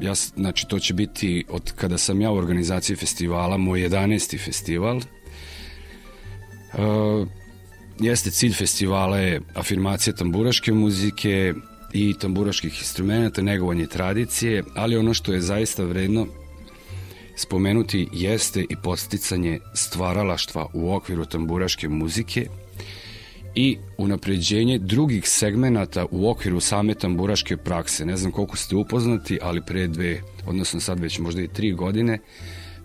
ja, 0.00 0.14
znači, 0.14 0.68
to 0.68 0.78
će 0.78 0.94
biti 0.94 1.44
od 1.48 1.72
kada 1.72 1.98
sam 1.98 2.20
ja 2.20 2.30
u 2.30 2.36
organizaciji 2.36 2.96
festivala, 2.96 3.56
moj 3.56 3.80
11. 3.80 4.44
festival. 4.44 4.96
Uh, 4.96 5.02
jeste 8.00 8.30
cilj 8.30 8.52
festivala 8.52 9.18
je 9.18 9.40
afirmacija 9.54 10.14
tamburaške 10.14 10.72
muzike 10.72 11.54
i 11.92 12.14
tamburaških 12.20 12.78
instrumenta, 12.78 13.42
negovanje 13.42 13.86
tradicije, 13.86 14.64
ali 14.74 14.96
ono 14.96 15.14
što 15.14 15.32
je 15.32 15.40
zaista 15.40 15.84
vredno 15.84 16.26
spomenuti 17.36 18.08
jeste 18.12 18.64
i 18.70 18.76
posticanje 18.82 19.60
stvaralaštva 19.74 20.66
u 20.72 20.94
okviru 20.94 21.24
tamburaške 21.24 21.88
muzike 21.88 22.48
i 23.54 23.78
unapređenje 23.98 24.78
drugih 24.78 25.28
segmenata 25.28 26.06
u 26.10 26.30
okviru 26.30 26.60
same 26.60 26.94
tamburaške 26.94 27.56
prakse. 27.56 28.06
Ne 28.06 28.16
znam 28.16 28.32
koliko 28.32 28.56
ste 28.56 28.76
upoznati, 28.76 29.38
ali 29.42 29.62
pre 29.66 29.86
dve, 29.86 30.20
odnosno 30.46 30.80
sad 30.80 31.00
već 31.00 31.18
možda 31.18 31.42
i 31.42 31.48
tri 31.48 31.72
godine, 31.72 32.18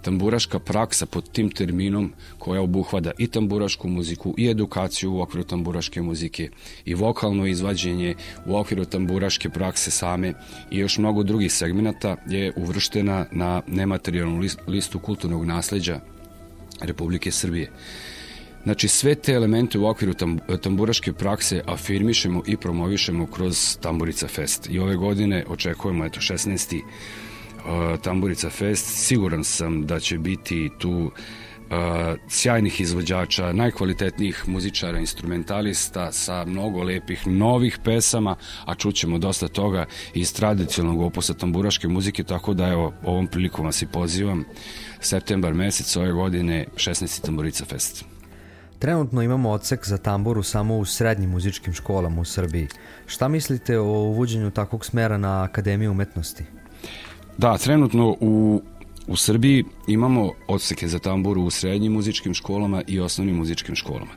tamburaška 0.02 0.60
praksa 0.60 1.06
pod 1.06 1.32
tim 1.32 1.52
terminom 1.52 2.14
koja 2.38 2.62
obuhvada 2.62 3.12
i 3.18 3.28
tamburašku 3.28 3.88
muziku 3.88 4.34
i 4.38 4.48
edukaciju 4.50 5.14
u 5.14 5.22
okviru 5.22 5.44
tamburaške 5.44 6.02
muzike 6.02 6.50
i 6.86 6.94
vokalno 6.94 7.46
izvađenje 7.46 8.16
u 8.46 8.58
okviru 8.58 8.86
tamburaške 8.86 9.50
prakse 9.50 9.92
same 9.92 10.34
i 10.72 10.78
još 10.78 10.98
mnogo 10.98 11.24
drugih 11.24 11.54
segmenata 11.54 12.16
je 12.28 12.54
uvrštena 12.56 13.26
na 13.32 13.62
nematerijalnu 13.68 14.42
listu 14.68 15.00
kulturnog 15.00 15.46
nasleđa 15.46 16.00
Republike 16.82 17.32
Srbije. 17.32 17.72
Znači 18.64 18.88
sve 18.88 19.16
te 19.16 19.34
elemente 19.34 19.80
u 19.80 19.88
okviru 19.88 20.14
tamburaške 20.62 21.14
prakse 21.14 21.62
afirmišemo 21.66 22.44
i 22.48 22.58
promovišemo 22.58 23.28
kroz 23.28 23.78
Tamburica 23.82 24.28
Fest. 24.28 24.68
I 24.70 24.80
ove 24.80 24.96
godine 24.96 25.46
očekujemo 25.48 26.06
eto 26.06 26.20
16. 26.20 26.82
Tamburica 28.02 28.50
Fest. 28.50 29.06
Siguran 29.06 29.44
sam 29.44 29.86
da 29.86 30.00
će 30.00 30.18
biti 30.18 30.70
tu 30.80 30.92
uh, 30.92 31.12
sjajnih 32.30 32.82
izvođača, 32.82 33.54
najkvalitetnijih 33.54 34.44
muzičara, 34.48 35.00
instrumentalista 35.00 36.12
sa 36.12 36.46
mnogo 36.46 36.84
lepih 36.84 37.28
novih 37.28 37.80
pesama, 37.84 38.36
a 38.66 38.76
čućemo 38.76 39.18
dosta 39.18 39.48
toga 39.48 39.86
iz 40.14 40.34
tradicionalnog 40.34 41.02
opusa 41.02 41.34
tamburaške 41.34 41.88
muzike, 41.88 42.24
tako 42.24 42.54
da 42.54 42.68
evo, 42.68 42.94
ovom 43.04 43.28
prilikom 43.28 43.66
vas 43.66 43.82
i 43.82 43.88
pozivam 43.88 44.46
septembar 45.00 45.54
mesec 45.54 45.96
ove 45.96 46.12
godine 46.12 46.66
16. 46.76 47.26
Tamburica 47.26 47.66
Fest. 47.66 48.19
Trenutno 48.80 49.22
imamo 49.22 49.50
odsek 49.50 49.88
za 49.88 49.98
tamburu 49.98 50.44
samo 50.44 50.78
u 50.78 50.86
srednjim 50.86 51.30
muzičkim 51.30 51.74
školama 51.74 52.22
u 52.22 52.26
Srbiji. 52.26 52.68
Šta 53.06 53.28
mislite 53.28 53.80
o 53.80 53.86
uvođenju 53.86 54.52
takvog 54.52 54.86
smera 54.86 55.18
na 55.18 55.44
Akademiju 55.44 55.92
umetnosti? 55.92 56.44
Da, 57.38 57.58
trenutno 57.58 58.16
u, 58.20 58.62
u 59.08 59.16
Srbiji 59.16 59.66
imamo 59.88 60.32
odseke 60.48 60.88
za 60.88 61.00
tamburu 61.00 61.42
u 61.42 61.50
srednjim 61.50 61.94
muzičkim 61.94 62.34
školama 62.34 62.82
i 62.88 63.00
osnovnim 63.00 63.36
muzičkim 63.36 63.76
školama. 63.76 64.12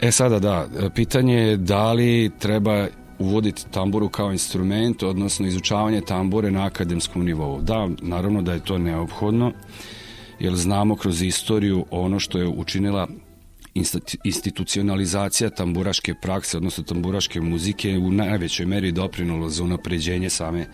E 0.00 0.10
sada 0.10 0.38
da, 0.38 0.66
pitanje 0.94 1.34
je 1.34 1.56
da 1.56 1.92
li 1.92 2.30
treba 2.38 2.86
uvoditi 3.18 3.70
tamburu 3.70 4.08
kao 4.08 4.32
instrument, 4.32 5.02
odnosno 5.02 5.46
izučavanje 5.46 6.00
tambure 6.00 6.50
na 6.50 6.66
akademskom 6.66 7.24
nivou. 7.24 7.60
Da, 7.62 7.88
naravno 8.02 8.42
da 8.42 8.52
je 8.52 8.64
to 8.64 8.78
neophodno, 8.78 9.52
jer 10.38 10.54
znamo 10.54 10.96
kroz 10.96 11.22
istoriju 11.22 11.84
ono 11.90 12.18
što 12.20 12.38
je 12.38 12.46
učinila 12.46 13.08
institucionalizacija 14.24 15.50
tamburaške 15.50 16.14
prakse, 16.22 16.56
odnosno 16.56 16.84
tamburaške 16.84 17.40
muzike 17.40 17.98
u 17.98 18.12
najvećoj 18.12 18.66
meri 18.66 18.92
doprinulo 18.92 19.48
za 19.48 19.64
unapređenje 19.64 20.30
same 20.30 20.66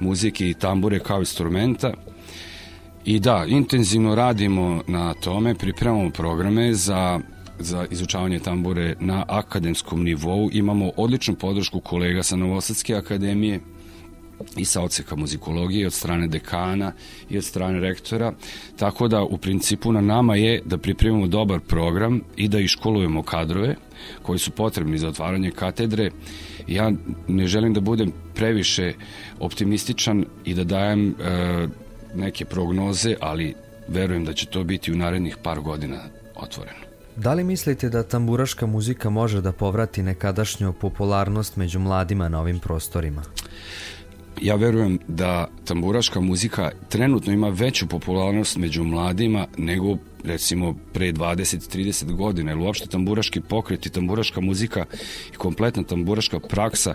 muzike 0.00 0.50
i 0.50 0.54
tambure 0.54 0.98
kao 0.98 1.18
instrumenta. 1.18 1.92
I 3.04 3.20
da, 3.20 3.44
intenzivno 3.48 4.14
radimo 4.14 4.82
na 4.86 5.14
tome, 5.14 5.54
pripremamo 5.54 6.10
programe 6.10 6.74
za 6.74 7.20
za 7.58 7.86
izučavanje 7.90 8.38
tambure 8.38 8.96
na 9.00 9.24
akademskom 9.28 10.04
nivou. 10.04 10.50
Imamo 10.52 10.92
odličnu 10.96 11.34
podršku 11.34 11.80
kolega 11.80 12.22
sa 12.22 12.36
Novosadske 12.36 12.94
akademije 12.94 13.60
i 14.56 14.64
sa 14.64 14.82
odseka 14.82 15.16
muzikologije 15.16 15.86
od 15.86 15.92
strane 15.92 16.28
dekana 16.28 16.92
i 17.30 17.38
od 17.38 17.44
strane 17.44 17.80
rektora, 17.80 18.32
tako 18.76 19.08
da 19.08 19.22
u 19.22 19.38
principu 19.38 19.92
na 19.92 20.00
nama 20.00 20.36
je 20.36 20.62
da 20.64 20.78
pripremimo 20.78 21.26
dobar 21.26 21.60
program 21.60 22.20
i 22.36 22.48
da 22.48 22.58
iškolujemo 22.58 23.22
kadrove 23.22 23.76
koji 24.22 24.38
su 24.38 24.50
potrebni 24.50 24.98
za 24.98 25.08
otvaranje 25.08 25.50
katedre 25.50 26.10
ja 26.66 26.92
ne 27.28 27.46
želim 27.46 27.74
da 27.74 27.80
budem 27.80 28.12
previše 28.34 28.92
optimističan 29.40 30.24
i 30.44 30.54
da 30.54 30.64
dajem 30.64 31.08
e, 31.08 31.14
neke 32.14 32.44
prognoze, 32.44 33.14
ali 33.20 33.54
verujem 33.88 34.24
da 34.24 34.32
će 34.32 34.46
to 34.46 34.64
biti 34.64 34.92
u 34.92 34.96
narednih 34.96 35.36
par 35.42 35.60
godina 35.60 35.98
otvoreno. 36.36 36.86
Da 37.16 37.34
li 37.34 37.44
mislite 37.44 37.88
da 37.88 38.02
tamburaška 38.02 38.66
muzika 38.66 39.10
može 39.10 39.40
da 39.40 39.52
povrati 39.52 40.02
nekadašnju 40.02 40.72
popularnost 40.72 41.56
među 41.56 41.78
mladima 41.78 42.28
na 42.28 42.40
ovim 42.40 42.58
prostorima? 42.58 43.22
Ja 44.40 44.54
verujem 44.54 44.98
da 45.08 45.48
tamburaška 45.64 46.20
muzika 46.20 46.70
trenutno 46.88 47.32
ima 47.32 47.48
veću 47.48 47.86
popularnost 47.86 48.56
među 48.56 48.84
mladima 48.84 49.46
nego 49.58 49.96
recimo 50.24 50.74
pre 50.92 51.12
20-30 51.12 52.12
godina, 52.12 52.50
jer 52.50 52.58
uopšte 52.58 52.86
tamburaški 52.86 53.40
pokret 53.40 53.86
i 53.86 53.90
tamburaška 53.90 54.40
muzika 54.40 54.84
i 55.32 55.36
kompletna 55.36 55.82
tamburaška 55.82 56.40
praksa 56.40 56.94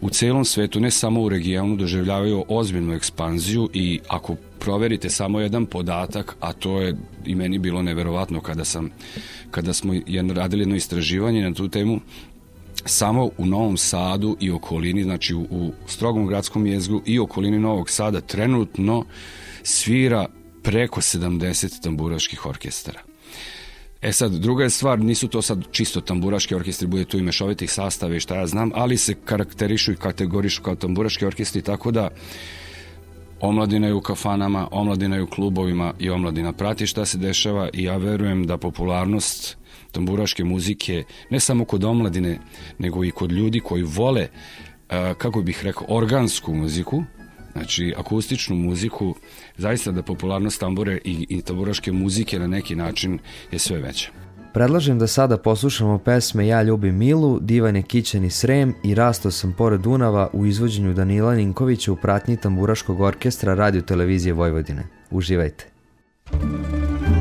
u 0.00 0.10
celom 0.10 0.44
svetu, 0.44 0.80
ne 0.80 0.90
samo 0.90 1.22
u 1.22 1.28
regionu, 1.28 1.76
doživljavaju 1.76 2.44
ozbiljnu 2.48 2.94
ekspanziju 2.94 3.70
i 3.72 4.00
ako 4.08 4.36
proverite 4.58 5.10
samo 5.10 5.40
jedan 5.40 5.66
podatak, 5.66 6.36
a 6.40 6.52
to 6.52 6.80
je 6.80 6.96
i 7.24 7.34
meni 7.34 7.58
bilo 7.58 7.82
neverovatno 7.82 8.40
kada 8.40 8.64
sam 8.64 8.90
kada 9.50 9.72
smo 9.72 9.94
radili 10.34 10.62
jedno 10.62 10.76
istraživanje 10.76 11.42
na 11.42 11.54
tu 11.54 11.68
temu, 11.68 12.00
samo 12.86 13.30
u 13.38 13.46
Novom 13.46 13.76
Sadu 13.76 14.36
i 14.40 14.50
okolini, 14.50 15.02
znači 15.02 15.34
u, 15.34 15.40
u 15.40 15.72
strogom 15.86 16.26
gradskom 16.26 16.66
jezgu 16.66 17.02
i 17.06 17.18
okolini 17.18 17.58
Novog 17.58 17.90
Sada 17.90 18.20
trenutno 18.20 19.04
svira 19.62 20.26
preko 20.62 21.00
70 21.00 21.82
tamburaških 21.82 22.46
orkestara. 22.46 23.00
E 24.02 24.12
sad, 24.12 24.32
druga 24.32 24.64
je 24.64 24.70
stvar, 24.70 24.98
nisu 24.98 25.28
to 25.28 25.42
sad 25.42 25.64
čisto 25.70 26.00
tamburaški 26.00 26.54
orkestri, 26.54 26.86
bude 26.86 27.04
tu 27.04 27.18
i 27.18 27.22
mešovitih 27.22 27.72
sastave 27.72 28.16
i 28.16 28.20
šta 28.20 28.36
ja 28.36 28.46
znam, 28.46 28.70
ali 28.74 28.96
se 28.96 29.14
karakterišu 29.14 29.92
i 29.92 29.96
kategorišu 29.96 30.62
kao 30.62 30.74
tamburaški 30.74 31.26
orkestri, 31.26 31.62
tako 31.62 31.90
da 31.90 32.08
omladina 33.40 33.86
je 33.86 33.94
u 33.94 34.00
kafanama, 34.00 34.68
omladina 34.70 35.16
je 35.16 35.22
u 35.22 35.26
klubovima 35.26 35.94
i 35.98 36.10
omladina 36.10 36.52
prati 36.52 36.86
šta 36.86 37.04
se 37.04 37.18
dešava 37.18 37.68
i 37.72 37.82
ja 37.82 37.96
verujem 37.96 38.46
da 38.46 38.58
popularnost 38.58 39.56
tamburaške 39.96 40.44
muzike 40.44 41.04
ne 41.30 41.40
samo 41.40 41.64
kod 41.64 41.84
omladine, 41.84 42.38
nego 42.78 43.04
i 43.04 43.10
kod 43.10 43.32
ljudi 43.32 43.60
koji 43.60 43.82
vole, 43.82 44.28
kako 45.18 45.42
bih 45.42 45.64
rekao, 45.64 45.86
organsku 45.88 46.54
muziku, 46.54 47.04
Znači, 47.56 47.94
akustičnu 47.98 48.56
muziku, 48.56 49.14
zaista 49.56 49.92
da 49.92 50.02
popularnost 50.02 50.60
tambure 50.60 50.98
i, 51.04 51.26
i 51.28 51.42
tamburaške 51.42 51.92
muzike 51.92 52.38
na 52.38 52.46
neki 52.46 52.74
način 52.74 53.18
je 53.52 53.58
sve 53.58 53.78
veća. 53.78 54.10
Predlažem 54.52 54.98
da 54.98 55.06
sada 55.06 55.38
poslušamo 55.38 55.98
pesme 55.98 56.46
Ja 56.46 56.62
ljubim 56.62 56.98
Milu, 56.98 57.38
Divan 57.40 57.76
je 57.76 57.82
Kićen 57.82 58.24
i 58.24 58.30
Srem 58.30 58.74
i 58.84 58.94
Rasto 58.94 59.30
sam 59.30 59.54
pored 59.58 59.80
Dunava 59.80 60.28
u 60.32 60.46
izvođenju 60.46 60.94
Danila 60.94 61.34
Ninkovića 61.34 61.92
u 61.92 61.96
pratnji 61.96 62.36
tamburaškog 62.36 63.00
orkestra 63.00 63.54
Radio 63.54 63.82
Televizije 63.82 64.32
Vojvodine. 64.32 64.82
Uživajte. 65.10 65.66
Ja 66.32 67.15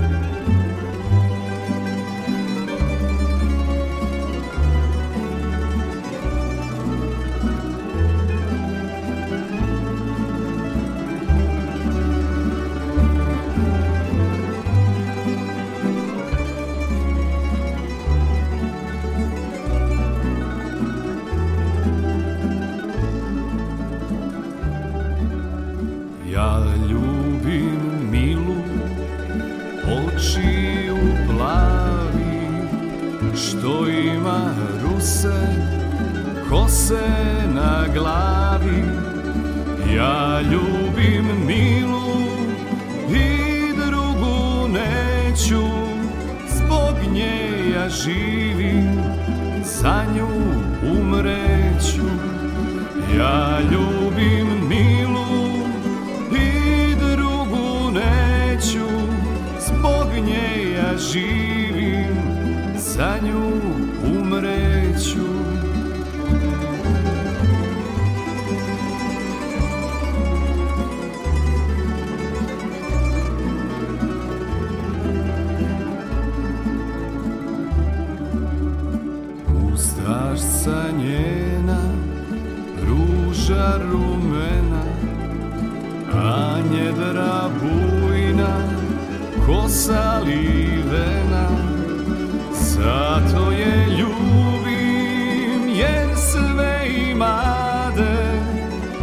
ruse, 35.05 35.37
kose 36.49 37.07
na 37.53 37.85
glavi. 37.93 38.83
Ja 39.95 40.41
ljubim 40.41 41.45
Milu 41.45 42.05
i 43.09 43.73
drugu 43.75 44.67
neću, 44.67 45.63
zbog 46.55 47.13
nje 47.13 47.71
ja 47.73 47.89
živim, 47.89 49.01
za 49.63 50.05
nju 50.15 50.27
umreću. 50.91 52.09
Ja 53.17 53.59
ljubim 53.59 54.67
Milu 54.69 55.25
i 56.31 56.95
drugu 56.95 57.91
neću, 57.91 58.89
zbog 59.59 60.07
nje 60.25 60.73
ja 60.75 60.97
živim, 60.97 62.15
za 62.77 63.17
nju 63.21 63.74
rumena, 83.77 84.83
a 86.13 86.57
njedra 86.71 87.49
bujna, 87.61 88.57
kosa 89.45 90.21
livena, 90.25 91.49
zato 92.51 93.51
je 93.51 93.87
ljubim 93.89 95.69
jer 95.69 96.09
sve 96.15 96.89
imade, 97.11 98.41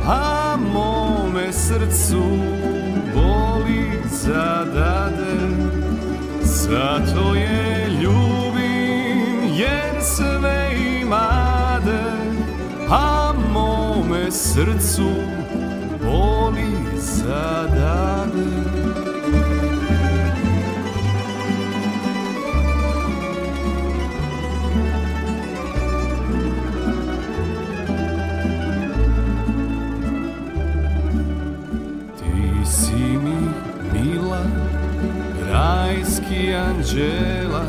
a 0.06 0.56
mome 0.72 1.52
srcu 1.52 2.24
boli 3.14 4.02
zadade, 4.11 5.38
zato 6.42 7.35
je 7.35 7.88
ljubim 8.02 8.32
srcu 14.33 15.11
boli 16.03 16.73
zadade. 16.97 18.49
Ti 32.18 32.66
si 32.71 32.92
mi 32.95 33.40
mila, 33.92 34.45
rajski 35.51 36.55
anđela, 36.55 37.66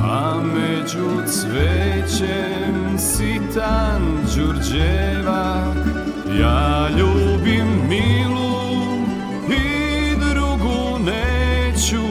a 0.00 0.40
među 0.54 1.26
cvećem 1.26 2.81
sitan 3.02 4.02
đurđevak. 4.36 5.76
Ja 6.40 6.88
ljubim 6.98 7.66
milu 7.88 8.52
i 9.48 10.16
drugu 10.16 10.98
neću, 10.98 12.06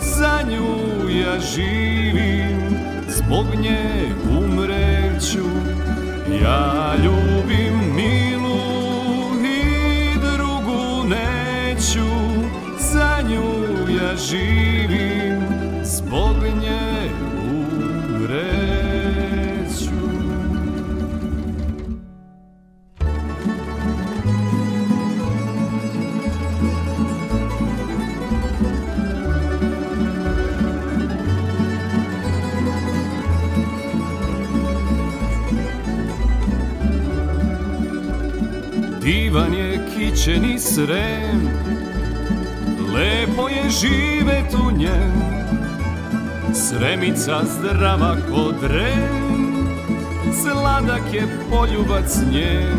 za 0.00 0.38
nju 0.50 1.10
ja 1.10 1.40
živim, 1.40 2.76
zbog 3.08 3.46
nje 3.60 4.14
umreću. 4.38 5.48
Ja 6.42 6.94
ljubim 7.04 7.94
milu 7.96 8.60
i 9.44 10.18
drugu 10.20 11.08
neću, 11.08 12.08
za 12.78 13.22
nju 13.28 13.44
ja 14.00 14.16
živim, 14.16 15.07
Divan 39.28 39.54
je 39.54 39.80
kićeni 39.94 40.58
srem, 40.58 41.48
lepo 42.94 43.48
je 43.48 43.70
živet 43.70 44.54
u 44.54 44.70
njem, 44.78 45.12
sremica 46.54 47.40
zdrava 47.44 48.16
kod 48.30 48.70
rem, 48.70 49.68
sladak 50.42 51.02
je 51.12 51.28
poljubac 51.50 52.18
njen, 52.32 52.78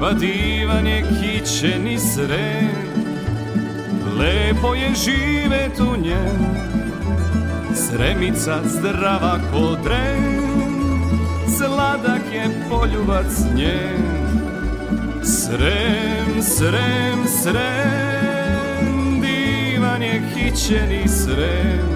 pa 0.00 0.12
divan 0.12 0.86
je 0.86 1.02
kićeni 1.02 1.98
srem, 1.98 2.70
lepo 4.18 4.74
je 4.74 4.90
živet 5.04 5.80
u 5.80 5.96
njem, 6.02 6.46
sremica 7.74 8.60
zdrava 8.64 9.38
kod 9.52 9.86
rem, 9.86 10.44
sladak 11.58 12.22
je 12.34 12.50
poljubac 12.70 13.32
njen, 13.56 14.13
Srem, 15.54 16.42
srem, 16.42 17.26
srem, 17.28 19.20
divan 19.20 20.02
je 20.02 20.22
kićeni 20.34 21.08
srem. 21.08 21.88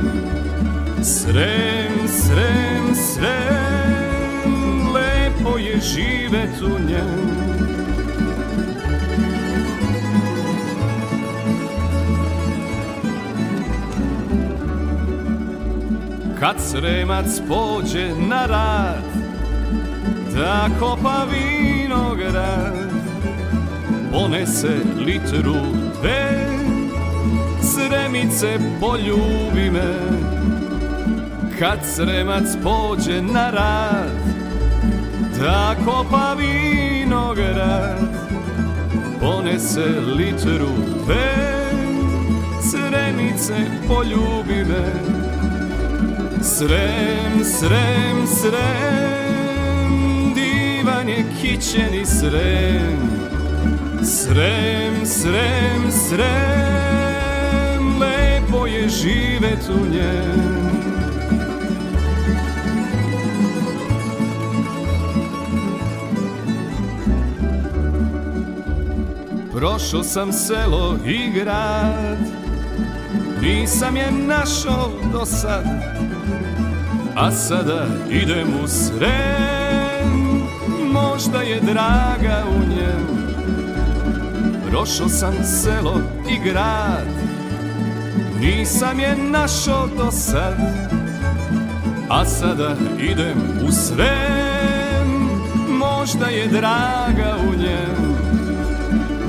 Srem, 1.03 2.09
srem, 2.09 2.95
srem, 2.95 4.53
lepo 4.95 5.59
je 5.59 5.81
živet 5.81 6.63
u 6.63 6.69
njem. 6.89 7.29
Kad 16.41 16.57
sremac 16.59 17.41
pođe 17.49 18.11
na 18.29 18.47
rad, 18.47 19.05
da 20.35 20.69
kopa 20.81 21.27
vinograd, 21.31 22.98
ponese 24.19 24.75
litru 25.07 25.55
dve, 26.01 26.49
sremice 27.63 28.59
poljubi 28.81 29.71
me. 29.71 29.95
Kad 31.59 31.79
sremac 31.95 32.45
pođe 32.63 33.23
na 33.23 33.51
rad, 33.51 34.19
da 35.41 35.75
kopa 35.85 36.35
vinograd, 36.35 37.99
ponese 39.21 39.87
litru 40.17 40.69
dve, 41.05 41.35
sremice 42.71 43.57
poljubi 43.89 44.65
me. 44.65 44.93
Srem, 46.43 47.45
srem, 47.45 48.27
srem, 48.27 49.93
divan 50.35 51.09
je 51.09 51.25
kićeni 51.41 52.07
srem, 52.07 53.18
Srem, 54.03 55.07
srem, 55.07 55.91
srem 55.91 58.01
Lepo 58.01 58.67
je 58.67 58.89
živet 58.89 59.69
u 59.69 59.93
njem. 59.93 60.69
Prošao 69.53 70.03
sam 70.03 70.33
selo 70.33 70.99
i 71.07 71.31
grad 71.31 72.19
Nisam 73.43 73.97
je 73.97 74.11
našao 74.11 74.91
do 75.13 75.25
sad. 75.25 75.65
A 77.17 77.31
sada 77.31 77.87
idem 78.11 78.49
u 78.65 78.69
Srem 78.69 80.43
Možda 80.93 81.43
je 81.43 81.61
draga 81.61 82.45
u 82.57 82.59
njem 82.59 83.18
Prošao 84.71 85.09
sam 85.09 85.35
selo 85.45 86.01
i 86.31 86.49
grad 86.49 87.07
Nisam 88.41 89.01
je 89.01 89.17
našao 89.17 89.87
do 89.97 90.11
sad 90.11 90.57
A 92.09 92.25
sada 92.25 92.77
idem 92.99 93.37
u 93.69 93.73
Srem 93.73 94.69
Možda 95.79 96.27
je 96.27 96.47
draga 96.47 97.37
u 97.49 97.55
njem. 97.55 98.19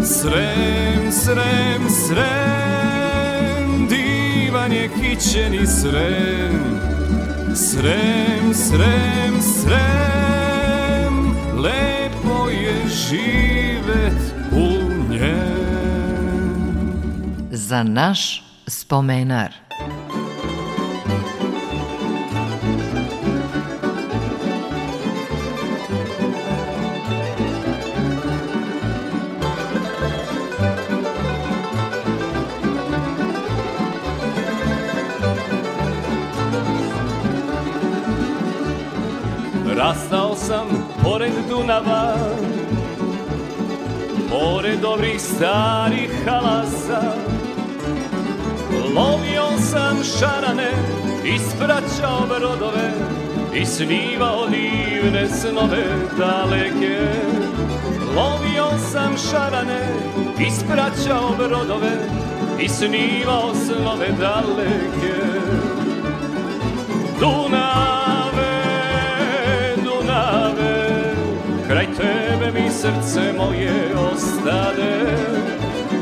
Srem, 0.03 1.11
srem, 1.11 1.89
srem 1.89 3.87
Divan 3.87 4.71
je 4.71 4.89
kićeni 4.89 5.67
srem. 5.67 6.79
Srem, 7.55 8.53
srem, 8.53 9.41
srem 9.41 11.35
Lepo 11.57 12.49
je 12.49 12.87
živet 12.87 14.33
u 14.51 14.78
Za 17.51 17.83
naš 17.83 18.43
spomenar. 18.67 19.53
Rastao 39.75 40.35
sam 40.35 40.67
pored 41.03 41.31
Dunava 41.49 42.48
Pored 44.39 44.79
dobrih 44.81 45.19
starih 45.19 46.11
halasa. 46.25 47.01
Lovio 48.95 49.47
sam 49.71 50.03
šarane 50.03 50.71
Ispraćao 51.25 52.27
brodove 52.27 52.91
I 53.55 53.65
snivao 53.65 54.47
divne 54.47 55.27
snove 55.29 55.83
daleke. 56.17 56.99
Lovio 58.15 58.67
sam 58.91 59.17
šarane 59.17 59.81
Ispraćao 60.47 61.35
brodove 61.37 61.97
I 62.61 62.69
snivao 62.69 63.53
snove 63.55 64.07
daleke. 64.19 65.15
Dunave, 67.19 67.88
srce 72.89 73.33
moje 73.37 73.93
ostade 74.13 75.05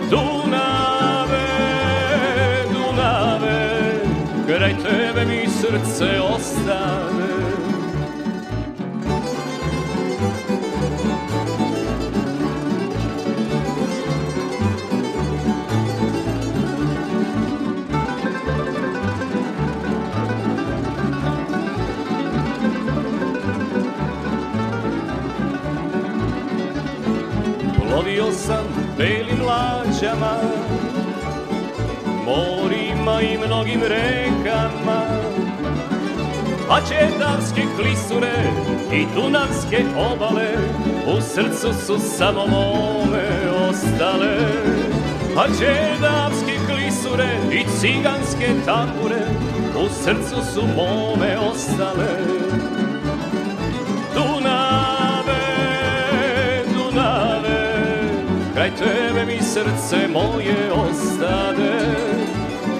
Dunave, 0.09 1.47
Dunave 2.73 3.99
Kraj 4.47 4.75
tebe 4.83 5.25
mi 5.25 5.47
srce 5.47 6.21
ostane 6.21 7.56
belim 28.97 29.41
lađama 29.41 30.37
Morima 32.25 33.21
i 33.21 33.37
mnogim 33.37 33.81
rekama. 33.81 35.01
Četavske 36.89 37.61
klisure 37.75 38.51
i 38.93 39.05
dunavske 39.15 39.85
obale 39.97 40.53
U 41.07 41.21
srcu 41.21 41.73
su 41.85 41.99
samo 42.17 42.47
mome 42.47 43.27
ostale. 43.69 44.37
Četavske 45.59 46.57
klisure 46.67 47.29
i 47.51 47.65
ciganske 47.79 48.47
tambure 48.65 49.25
U 49.85 49.89
srcu 50.03 50.51
su 50.53 50.61
mome 50.75 51.37
ostale 51.37 52.37
srce 59.57 60.07
moje 60.07 60.71
ostade. 60.73 61.73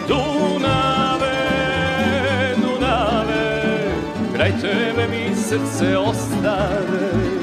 Dunave, 0.07 1.35
Dunave, 2.61 3.45
kraj 4.33 4.51
tebe 4.61 5.07
mi 5.07 5.35
srce 5.35 5.97
ostade. 5.97 7.36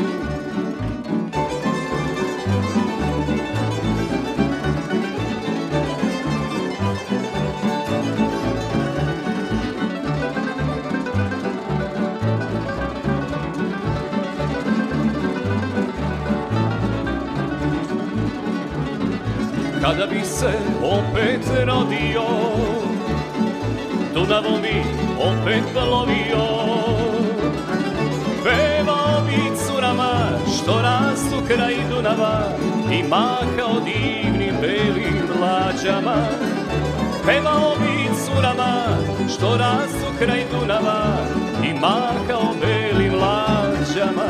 Kada 19.85 20.07
bi 20.07 20.25
se 20.25 20.53
opet 20.83 21.45
rodio 21.67 22.25
Dunavom 24.15 24.63
bi 24.63 24.83
opet 25.21 25.65
plovio 25.73 26.47
Pevao 28.45 29.21
bi 29.27 29.57
curama 29.67 30.13
što 30.57 30.83
rastu 30.83 31.37
kraj 31.47 31.75
Dunava 31.91 32.43
I 32.93 33.03
mahao 33.09 33.81
divnim 33.85 34.55
belim 34.61 35.41
lađama 35.41 36.17
Pevao 37.27 37.75
bi 37.79 38.15
curama 38.27 38.85
što 39.37 39.57
rastu 39.57 40.07
kraj 40.19 40.45
Dunava 40.53 41.17
I 41.65 41.75
mahao 41.81 42.55
belim 42.61 43.15
lađama 43.15 44.29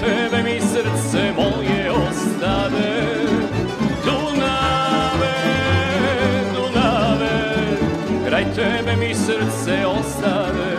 tebe 0.00 0.42
mi 0.42 0.60
srce 0.60 1.32
moje 1.36 1.90
ostade. 1.90 3.02
Dunave, 4.04 5.38
Dunave, 6.54 7.38
kraj 8.28 8.44
tebe 8.54 8.96
mi 8.96 9.14
srce 9.14 9.86
ostade. 9.86 10.78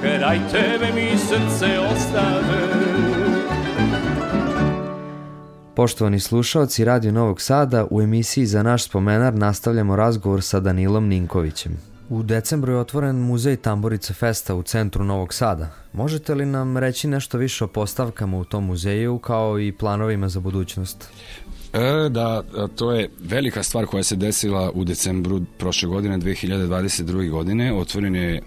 Kraj 0.00 0.38
tebe 0.52 0.92
mi 0.94 1.18
srce 1.18 1.78
ostade. 1.78 2.64
Poštovani 5.76 6.20
slušaoci 6.20 6.84
Radio 6.84 7.12
Novog 7.12 7.40
Sada, 7.40 7.86
u 7.90 8.02
emisiji 8.02 8.46
za 8.46 8.62
naš 8.62 8.84
spomenar 8.84 9.34
nastavljamo 9.34 9.96
razgovor 9.96 10.42
sa 10.42 10.60
Danilom 10.60 11.08
Ninkovićem. 11.08 11.93
U 12.08 12.22
decembru 12.22 12.72
je 12.72 12.78
otvoren 12.78 13.16
muzej 13.16 13.56
Tamburica 13.56 14.14
Festa 14.14 14.54
u 14.54 14.62
centru 14.62 15.04
Novog 15.04 15.34
Sada. 15.34 15.70
Možete 15.92 16.34
li 16.34 16.46
nam 16.46 16.76
reći 16.76 17.08
nešto 17.08 17.38
više 17.38 17.64
o 17.64 17.68
postavkama 17.68 18.38
u 18.38 18.44
tom 18.44 18.64
muzeju 18.64 19.18
kao 19.18 19.60
i 19.60 19.72
planovima 19.72 20.28
za 20.28 20.40
budućnost? 20.40 21.08
E, 21.72 22.08
da, 22.08 22.42
to 22.76 22.92
je 22.92 23.10
velika 23.20 23.62
stvar 23.62 23.86
koja 23.86 24.02
se 24.02 24.16
desila 24.16 24.70
u 24.74 24.84
decembru 24.84 25.40
prošle 25.58 25.88
godine, 25.88 26.18
2022. 26.18 27.30
godine. 27.30 27.74
Otvoren 27.74 28.16
je 28.16 28.42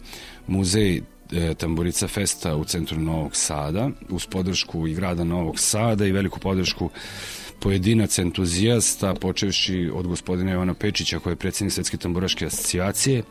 muzej 0.47 1.01
e, 1.31 1.53
Tamburica 1.53 2.07
Festa 2.07 2.55
u 2.55 2.65
centru 2.65 2.99
Novog 2.99 3.35
Sada 3.35 3.89
uz 4.09 4.25
podršku 4.25 4.87
i 4.87 4.93
grada 4.93 5.23
Novog 5.23 5.59
Sada 5.59 6.05
i 6.05 6.11
veliku 6.11 6.39
podršku 6.39 6.89
pojedinac 7.59 8.19
entuzijasta, 8.19 9.13
počevši 9.13 9.91
od 9.93 10.07
gospodina 10.07 10.51
Ivana 10.51 10.73
Pečića, 10.73 11.19
koji 11.19 11.31
je 11.31 11.35
predsjednik 11.35 11.73
Svetske 11.73 11.97
tamburaške 11.97 12.45
asocijacije, 12.45 13.23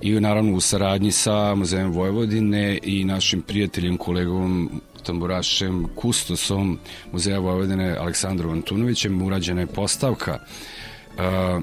i 0.00 0.20
naravno 0.20 0.56
u 0.56 0.60
saradnji 0.60 1.12
sa 1.12 1.54
Muzejem 1.54 1.92
Vojvodine 1.92 2.78
i 2.82 3.04
našim 3.04 3.42
prijateljem, 3.42 3.96
kolegom 3.96 4.80
tamburašem, 5.02 5.86
kustosom 5.94 6.78
Muzeja 7.12 7.38
Vojvodine 7.38 7.96
Aleksandrom 7.96 8.52
Antunovićem 8.52 9.22
urađena 9.22 9.60
je 9.60 9.66
postavka 9.66 10.38
uh, 10.38 11.62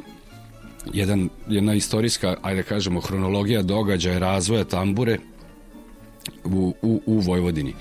jedan, 0.93 1.29
jedna 1.47 1.73
istorijska, 1.73 2.35
ajde 2.41 2.61
da 2.61 2.67
kažemo, 2.67 3.01
hronologija 3.01 3.61
događaja 3.61 4.19
razvoja 4.19 4.63
tambure 4.63 5.17
u, 6.43 6.73
u, 6.81 7.01
u 7.05 7.19
Vojvodini. 7.19 7.73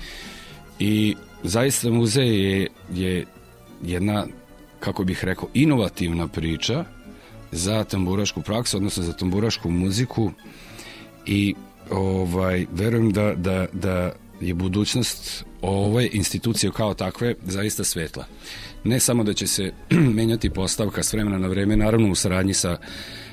I 0.79 1.15
zaista 1.43 1.89
muzej 1.89 2.43
je, 2.43 2.67
je 2.93 3.25
jedna, 3.83 4.25
kako 4.79 5.03
bih 5.03 5.23
rekao, 5.23 5.49
inovativna 5.53 6.27
priča 6.27 6.85
za 7.51 7.83
tamburašku 7.83 8.41
praksu, 8.41 8.77
odnosno 8.77 9.03
za 9.03 9.13
tamburašku 9.13 9.69
muziku 9.69 10.31
i 11.25 11.55
ovaj, 11.89 12.65
verujem 12.71 13.11
da, 13.11 13.33
da, 13.35 13.65
da 13.73 14.11
je 14.41 14.53
budućnost 14.53 15.45
ove 15.61 16.09
institucije 16.11 16.71
kao 16.71 16.93
takve 16.93 17.35
zaista 17.45 17.83
svetla. 17.83 18.25
Ne 18.83 18.99
samo 18.99 19.23
da 19.23 19.33
će 19.33 19.47
se 19.47 19.73
menjati 20.17 20.49
postavka 20.49 21.03
s 21.03 21.13
vremena 21.13 21.37
na 21.37 21.47
vreme, 21.47 21.77
naravno 21.77 22.11
u 22.11 22.15
saradnji 22.15 22.53
sa, 22.53 22.77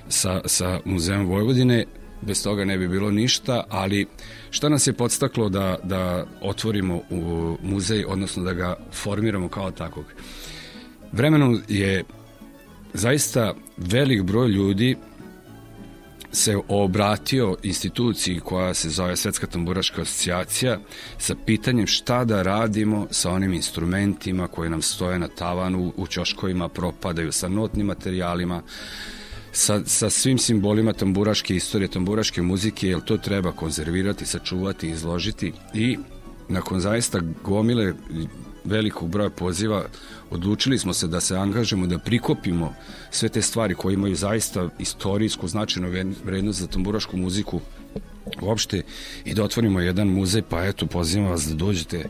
sa, 0.08 0.40
sa 0.46 0.80
Muzeom 0.84 1.26
Vojvodine, 1.26 1.84
bez 2.20 2.42
toga 2.42 2.64
ne 2.64 2.78
bi 2.78 2.88
bilo 2.88 3.10
ništa, 3.10 3.64
ali 3.68 4.06
šta 4.52 4.68
nas 4.68 4.86
je 4.86 4.92
podstaklo 4.92 5.48
da, 5.48 5.76
da 5.82 6.26
otvorimo 6.40 7.00
u 7.10 7.56
muzej, 7.62 8.04
odnosno 8.08 8.42
da 8.42 8.52
ga 8.52 8.76
formiramo 8.92 9.48
kao 9.48 9.70
takvog? 9.70 10.04
Vremenom 11.12 11.62
je 11.68 12.04
zaista 12.94 13.54
velik 13.76 14.22
broj 14.22 14.48
ljudi 14.48 14.96
se 16.32 16.56
obratio 16.68 17.56
instituciji 17.62 18.40
koja 18.40 18.74
se 18.74 18.90
zove 18.90 19.16
Svetska 19.16 19.46
tamburaška 19.46 20.02
asocijacija 20.02 20.78
sa 21.18 21.34
pitanjem 21.46 21.86
šta 21.86 22.24
da 22.24 22.42
radimo 22.42 23.06
sa 23.10 23.30
onim 23.30 23.52
instrumentima 23.52 24.48
koji 24.48 24.70
nam 24.70 24.82
stoje 24.82 25.18
na 25.18 25.28
tavanu, 25.28 25.92
u 25.96 26.06
ćoškovima 26.06 26.68
propadaju, 26.68 27.32
sa 27.32 27.48
notnim 27.48 27.86
materijalima, 27.86 28.62
sa, 29.52 29.80
sa 29.86 30.10
svim 30.10 30.38
simbolima 30.38 30.92
tamburaške 30.92 31.56
istorije, 31.56 31.88
tamburaške 31.88 32.42
muzike, 32.42 32.88
jer 32.88 33.00
to 33.00 33.16
treba 33.16 33.52
konzervirati, 33.52 34.26
sačuvati, 34.26 34.88
izložiti? 34.88 35.52
I 35.74 35.98
nakon 36.48 36.80
zaista 36.80 37.20
gomile 37.44 37.94
velikog 38.64 39.08
broja 39.08 39.30
poziva 39.30 39.84
odlučili 40.30 40.78
smo 40.78 40.92
se 40.92 41.06
da 41.06 41.20
se 41.20 41.36
angažemo, 41.36 41.86
da 41.86 41.98
prikopimo 41.98 42.74
sve 43.10 43.28
te 43.28 43.42
stvari 43.42 43.74
koje 43.74 43.94
imaju 43.94 44.16
zaista 44.16 44.68
istorijsku 44.78 45.48
značajnu 45.48 46.14
vrednost 46.24 46.60
za 46.60 46.66
tamburašku 46.66 47.16
muziku 47.16 47.60
uopšte 48.40 48.82
i 49.24 49.34
da 49.34 49.44
otvorimo 49.44 49.80
jedan 49.80 50.08
muzej, 50.08 50.42
pa 50.42 50.64
eto, 50.64 50.86
pozivam 50.86 51.30
vas 51.30 51.48
da 51.48 51.54
dođete 51.54 52.04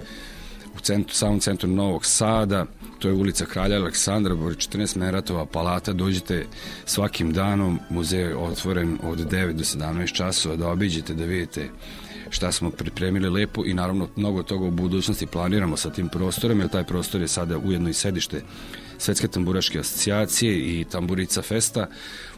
u 0.76 0.80
centru, 0.80 1.14
samom 1.14 1.40
centru 1.40 1.68
Novog 1.68 2.06
Sada, 2.06 2.66
to 3.02 3.08
je 3.08 3.14
ulica 3.14 3.44
Kralja 3.44 3.76
Aleksandra, 3.76 4.34
broj 4.34 4.54
14 4.54 4.96
Meratova 4.96 5.46
palata, 5.46 5.92
dođete 5.92 6.46
svakim 6.84 7.32
danom, 7.32 7.80
muzej 7.90 8.20
je 8.20 8.36
otvoren 8.36 8.98
od 9.02 9.18
9 9.18 9.52
do 9.52 9.64
17 9.64 10.12
časova, 10.12 10.56
da 10.56 10.68
obiđete, 10.68 11.14
da 11.14 11.24
vidite 11.24 11.68
šta 12.30 12.52
smo 12.52 12.70
pripremili 12.70 13.30
lepo 13.30 13.64
i 13.66 13.74
naravno 13.74 14.08
mnogo 14.16 14.42
toga 14.42 14.66
u 14.66 14.70
budućnosti 14.70 15.26
planiramo 15.26 15.76
sa 15.76 15.90
tim 15.90 16.08
prostorom, 16.08 16.60
jer 16.60 16.68
taj 16.68 16.84
prostor 16.84 17.20
je 17.20 17.28
sada 17.28 17.58
ujedno 17.58 17.88
i 17.88 17.92
sedište 17.92 18.42
Svetske 19.02 19.28
tamburaške 19.28 19.78
asocijacije 19.78 20.80
i 20.80 20.84
Tamburica 20.84 21.42
Festa 21.42 21.86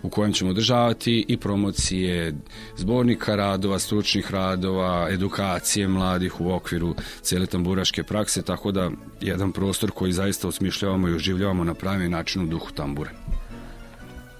u 0.02 0.08
kojem 0.08 0.32
ćemo 0.32 0.50
održavati 0.50 1.24
i 1.28 1.36
promocije 1.36 2.34
zbornika 2.76 3.36
radova, 3.36 3.78
stručnih 3.78 4.30
radova, 4.30 5.08
edukacije 5.10 5.88
mladih 5.88 6.40
u 6.40 6.52
okviru 6.52 6.94
cele 7.22 7.46
tamburaške 7.46 8.02
prakse, 8.02 8.42
tako 8.42 8.72
da 8.72 8.90
jedan 9.20 9.52
prostor 9.52 9.90
koji 9.90 10.12
zaista 10.12 10.48
osmišljavamo 10.48 11.08
i 11.08 11.14
oživljavamo 11.14 11.64
na 11.64 11.74
pravi 11.74 12.08
način 12.08 12.42
u 12.42 12.46
duhu 12.46 12.72
tambure. 12.72 13.10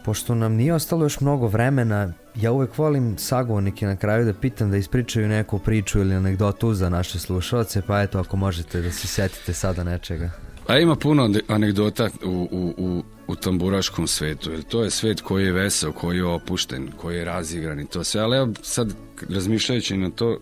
Pošto 0.05 0.35
nam 0.35 0.53
nije 0.53 0.75
ostalo 0.75 1.05
još 1.05 1.20
mnogo 1.20 1.47
vremena, 1.47 2.12
ja 2.35 2.53
uvek 2.53 2.79
volim 2.79 3.18
sagovornike 3.18 3.87
na 3.87 3.97
kraju 3.97 4.25
da 4.25 4.35
pitam 4.35 4.70
da 4.70 4.77
ispričaju 4.77 5.29
neku 5.29 5.59
priču 5.59 6.01
ili 6.01 6.14
anegdotu 6.14 6.75
za 6.75 6.89
naše 6.89 7.18
slušalce, 7.18 7.83
pa 7.83 8.03
eto 8.03 8.18
ako 8.18 8.37
možete 8.37 8.81
da 8.81 8.93
se 8.93 9.07
setite 9.07 9.53
sada 9.53 9.85
nečega. 9.85 10.31
A 10.67 10.79
ima 10.79 10.97
puno 10.97 11.31
anegdota 11.49 12.09
u, 12.25 12.49
u, 12.51 12.75
u, 12.79 13.03
u 13.27 13.37
tamburaškom 13.37 14.07
svetu, 14.07 14.51
jer 14.51 14.62
to 14.62 14.85
je 14.85 14.91
svet 14.91 15.21
koji 15.21 15.45
je 15.45 15.53
vesel, 15.53 15.93
koji 15.93 16.17
je 16.17 16.25
opušten, 16.25 16.91
koji 16.97 17.17
je 17.17 17.25
razigran 17.25 17.81
i 17.81 17.87
to 17.87 18.05
sve, 18.05 18.21
ali 18.21 18.37
ja 18.37 18.49
sad 18.62 18.95
razmišljajući 19.29 19.97
na 19.97 20.11
to, 20.11 20.39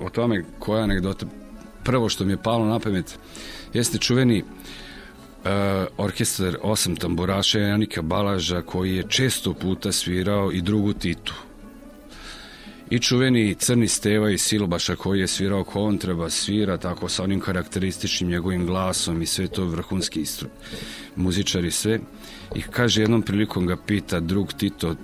o 0.00 0.10
tome 0.10 0.44
koja 0.58 0.82
anegdota, 0.82 1.26
prvo 1.84 2.08
što 2.08 2.24
mi 2.24 2.32
je 2.32 2.42
palo 2.42 2.66
na 2.66 2.78
pamet, 2.78 3.18
jeste 3.72 3.98
čuveni 3.98 4.42
uh, 4.42 5.50
orkestar 5.98 6.56
osam 6.62 6.96
tamburaša 6.96 7.58
Janika 7.58 8.02
Balaža 8.02 8.62
koji 8.62 8.96
je 8.96 9.08
često 9.08 9.54
puta 9.54 9.92
svirao 9.92 10.52
i 10.52 10.60
drugu 10.60 10.92
titu. 10.92 11.34
I 12.90 12.98
čuveni 12.98 13.54
Crni 13.54 13.88
Steva 13.88 14.30
iz 14.30 14.42
Silobaša 14.42 14.96
koji 14.96 15.20
je 15.20 15.26
svirao 15.26 15.64
kontraba, 15.64 16.30
svira 16.30 16.76
tako 16.76 17.08
sa 17.08 17.22
onim 17.22 17.40
karakterističnim 17.40 18.30
njegovim 18.30 18.66
glasom 18.66 19.22
i 19.22 19.26
sve 19.26 19.48
to 19.48 19.64
vrhunski 19.64 20.20
istru. 20.20 20.48
Muzičari 21.16 21.70
sve. 21.70 22.00
I 22.54 22.62
kaže 22.62 23.02
jednom 23.02 23.22
prilikom 23.22 23.66
ga 23.66 23.76
pita 23.76 24.20
drug 24.20 24.52
Tito, 24.52 24.96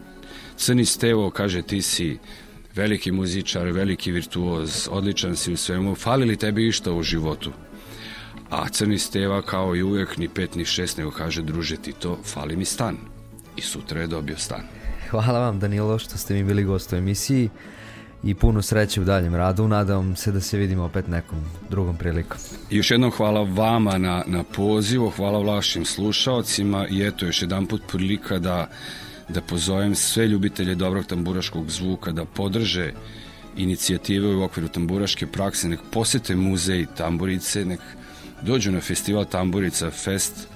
Crni 0.57 0.85
Stevo, 0.85 1.31
kaže 1.31 1.63
ti 1.63 1.83
si 1.83 2.19
veliki 2.75 3.13
muzičar, 3.13 3.67
veliki 3.67 4.13
virtuoz, 4.13 4.89
odličan 4.91 5.37
si 5.37 5.53
u 5.53 5.57
svemu, 5.57 5.95
fali 5.95 6.27
li 6.27 6.37
tebi 6.37 6.69
išta 6.69 6.93
u 6.93 7.03
životu? 7.03 7.53
A 8.51 8.69
Crni 8.69 8.99
Steva 8.99 9.43
kao 9.43 9.77
i 9.77 9.83
uvek 9.83 10.17
ni 10.17 10.29
pet 10.29 10.55
ni 10.55 10.65
šest 10.65 10.99
nego 10.99 11.11
kaže 11.11 11.43
druže 11.43 11.77
ti 11.77 11.93
to, 11.93 12.19
fali 12.25 12.57
mi 12.57 12.65
stan. 12.65 12.97
I 13.57 13.63
sutra 13.63 14.01
je 14.01 14.07
dobio 14.07 14.37
stan. 14.37 14.63
Hvala 15.11 15.39
vam 15.39 15.61
Danilo 15.61 15.99
što 15.99 16.19
ste 16.19 16.35
mi 16.35 16.45
bili 16.45 16.65
gost 16.65 16.93
u 16.93 16.97
emisiji 16.97 17.51
i 18.27 18.35
puno 18.35 18.63
sreće 18.63 19.01
u 19.01 19.05
daljem 19.05 19.35
radu. 19.35 19.69
Nadam 19.69 20.17
se 20.17 20.33
da 20.33 20.41
se 20.41 20.59
vidimo 20.59 20.85
opet 20.85 21.09
nekom 21.09 21.39
drugom 21.71 21.97
prilikom. 21.97 22.39
I 22.71 22.77
još 22.77 22.91
jednom 22.91 23.11
hvala 23.11 23.43
vama 23.43 23.99
na, 23.99 24.25
na 24.27 24.43
pozivu, 24.43 25.11
hvala 25.11 25.39
vašim 25.39 25.85
slušalcima 25.85 26.87
i 26.89 27.07
eto 27.07 27.27
još 27.27 27.43
jedan 27.43 27.67
put 27.67 27.83
prilika 27.93 28.39
da, 28.39 28.69
da 29.29 29.41
pozovem 29.41 29.95
sve 29.95 30.29
ljubitelje 30.29 30.75
dobrog 30.75 31.07
tamburaškog 31.07 31.71
zvuka 31.71 32.13
da 32.13 32.25
podrže 32.25 32.93
inicijative 33.57 34.35
u 34.35 34.43
okviru 34.43 34.69
tamburaške 34.69 35.27
prakse, 35.27 35.69
nek 35.69 35.81
posete 35.91 36.37
muzej 36.37 36.87
tamburice, 36.97 37.65
nek 37.65 37.81
dođu 38.43 38.73
na 38.73 38.81
festival 38.81 39.25
Tamburica 39.25 39.91
Fest 39.91 40.49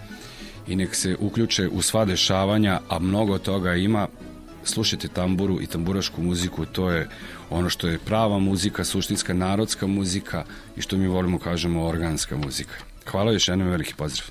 i 0.69 0.77
nek 0.77 0.95
se 0.95 1.17
uključe 1.21 1.69
u 1.69 1.83
sva 1.83 2.05
dešavanja, 2.05 2.81
a 2.89 2.99
mnogo 2.99 3.39
toga 3.39 3.75
ima. 3.75 4.07
Slušajte 4.65 5.09
tamburu 5.09 5.61
i 5.61 5.67
tamburašku 5.67 6.23
muziku, 6.23 6.65
to 6.67 6.91
je 6.91 7.09
ono 7.51 7.71
što 7.71 7.89
je 7.89 7.99
prava 7.99 8.39
muzika, 8.39 8.85
suštinska 8.85 9.35
narodska 9.35 9.87
muzika 9.87 10.45
i 10.77 10.83
što 10.83 10.97
mi 10.97 11.07
volimo 11.07 11.39
kažemo 11.39 11.87
organska 11.87 12.37
muzika. 12.37 12.75
Hvala 13.07 13.33
još 13.33 13.49
jednom 13.49 13.69
veliki 13.69 13.95
pozdrav. 13.95 14.29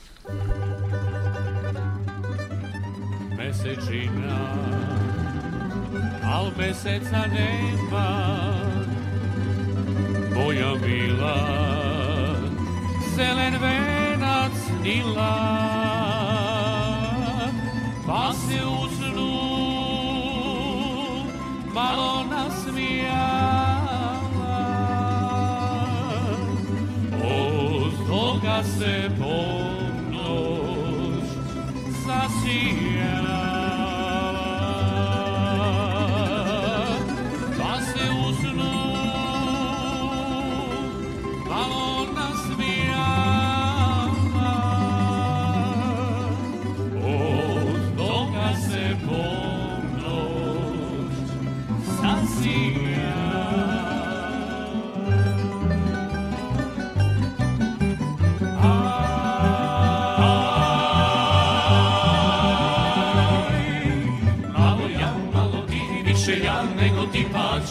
Mesečina, 3.37 4.55
al 6.23 6.51
meseca 6.57 7.25
nema, 7.33 8.29
boja 10.35 10.75
bila, 10.85 11.35
zelen 13.15 13.53
venac 13.61 14.53
nila 14.83 15.59
Pa 18.09 18.33
se 18.33 18.65
u 18.65 19.08
snu 21.79 21.87
malo 21.95 22.25
nasmijala 22.29 23.79
Od 27.23 28.07
toga 28.07 28.63
se 28.63 29.09
pomnoć 29.19 30.49
zasijala 32.05 32.98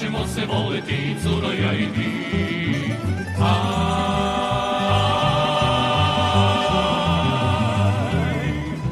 ćemo 0.01 0.27
se 0.27 0.47
voleti, 0.47 1.17
curo 1.23 1.53
ja 1.63 1.73
i 1.73 1.87
ti. 1.95 2.11
Aj, 3.41 3.59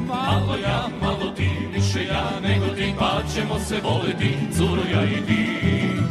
malo 0.07 0.55
ja, 0.57 0.87
malo 1.01 1.31
ti, 1.37 1.49
više 1.73 2.03
ja 2.03 2.39
nego 2.43 2.67
ti, 2.75 2.93
pa 2.99 3.21
ćemo 3.35 3.59
se 3.59 3.75
voleti, 3.83 4.37
curo 4.57 4.81
ja 4.93 5.03
i 5.03 5.25
ti. 5.27 5.45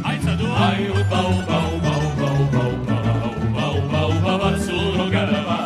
Aj 0.05 0.17
sad, 0.23 0.39
aj, 0.41 0.89
uba, 0.89 1.21
uba, 1.27 1.59
uba, 1.75 1.93
uba, 2.07 2.29
uba, 2.41 2.61
uba, 2.73 2.97
uba, 3.41 3.71
uba, 3.77 4.07
uba, 4.07 4.35
uba, 4.35 4.51
curo 4.65 5.09
garava. 5.09 5.59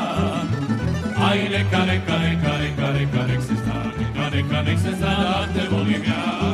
Aj, 1.29 1.39
neka, 1.49 1.85
neka, 1.85 2.17
neka, 2.17 2.57
neka, 2.57 2.91
neka, 2.93 3.27
nek 3.27 3.41
se 3.41 3.55
zna, 3.55 3.79
neka, 3.99 4.29
neka, 4.35 4.61
nek 4.61 4.79
se 4.79 4.91
zna 4.95 5.15
da 5.23 5.47
te 5.53 5.67
volim 5.69 6.03
ja. 6.03 6.50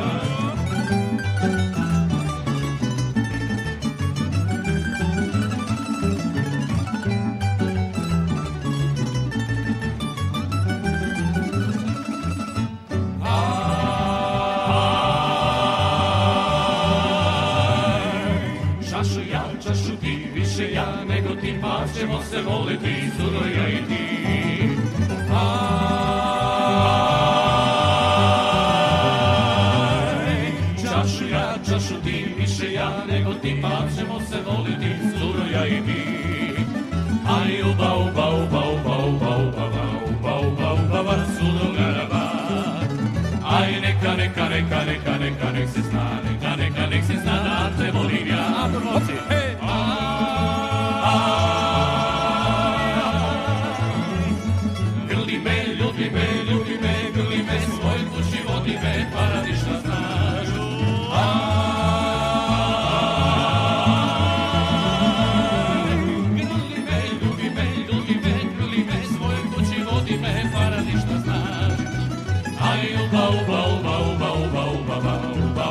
Ćemo 22.00 22.22
se 22.30 22.42
voliti, 22.42 23.10
curo 23.16 23.46
ja 23.56 23.68
i 23.68 23.82
ti. 23.88 24.04
Aj, 25.30 25.48
čašu 30.82 31.28
ja, 31.28 31.54
čašu 31.68 31.94
ti, 32.04 32.34
više 32.38 32.72
ja 32.72 33.04
nego 33.10 33.34
ti, 33.34 33.58
pa 33.62 33.68
ćemo 33.96 34.20
se 34.20 34.36
voliti, 34.46 34.90
curo 35.18 35.44
ja 35.52 35.66
i 35.66 35.82
ti. 35.86 36.02
Aj, 37.28 37.62
uba, 37.62 37.96
uba, 37.96 38.28
uba, 38.28 38.62
uba, 38.74 38.96
uba, 39.06 39.36
uba, 39.36 39.66
uba, 40.08 40.34
uba, 40.48 40.72
uba, 40.72 41.00
uba, 41.00 41.14
curo 41.34 41.72
garaba. 41.78 42.22
Aj, 43.44 43.80
neka, 43.80 44.14
neka, 44.16 44.48
neka, 44.48 44.84
neka, 44.84 45.18
neka, 45.18 45.50
nek 45.52 45.68
se 45.68 45.80
zna, 45.82 46.20
neka, 46.24 46.56
neka, 46.56 46.86
nek 46.90 47.04
se 47.04 47.16
zna 47.22 47.37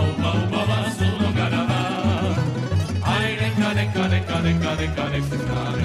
uba, 0.10 0.30
uba, 0.32 0.32
uba, 0.44 0.62
uba, 0.64 0.78
suno 0.98 1.30
garava. 1.38 1.80
Aj, 3.14 3.30
neka, 3.42 3.70
neka, 3.80 4.04
neka, 4.14 4.38
neka, 4.48 4.72
neka, 4.80 5.04
nek 5.12 5.24
se 5.30 5.38
zna, 5.38 5.78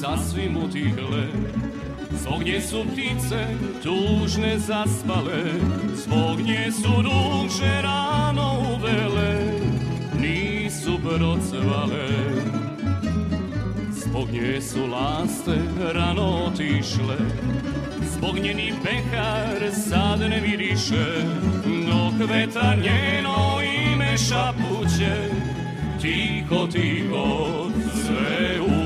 sasvim 0.00 0.56
utihle 0.56 1.26
Zbog 2.10 2.42
nje 2.42 2.60
su 2.60 2.84
ptice 2.92 3.46
tužne 3.82 4.58
zaspale 4.58 5.42
Zbog 5.94 6.40
nje 6.40 6.72
su 6.72 7.02
ruže 7.02 7.82
rano 7.82 8.52
uvele 8.74 9.58
Nisu 10.20 10.98
procvale 11.02 12.08
Zbog 13.90 14.30
nje 14.30 14.60
su 14.60 14.86
laste 14.86 15.58
rano 15.94 16.44
otišle 16.46 17.16
Zbog 18.16 18.38
nje 18.38 18.54
ni 18.54 18.72
pehar 18.84 19.72
sad 19.72 20.20
ne 20.20 20.40
miriše 20.40 21.22
Dok 21.66 22.30
vetar 22.30 22.78
njeno 22.78 23.58
ime 23.92 24.18
šapuće 24.18 25.30
Tiho, 26.00 26.66
tiho, 26.66 27.70
sve 27.94 28.60
umire 28.60 28.77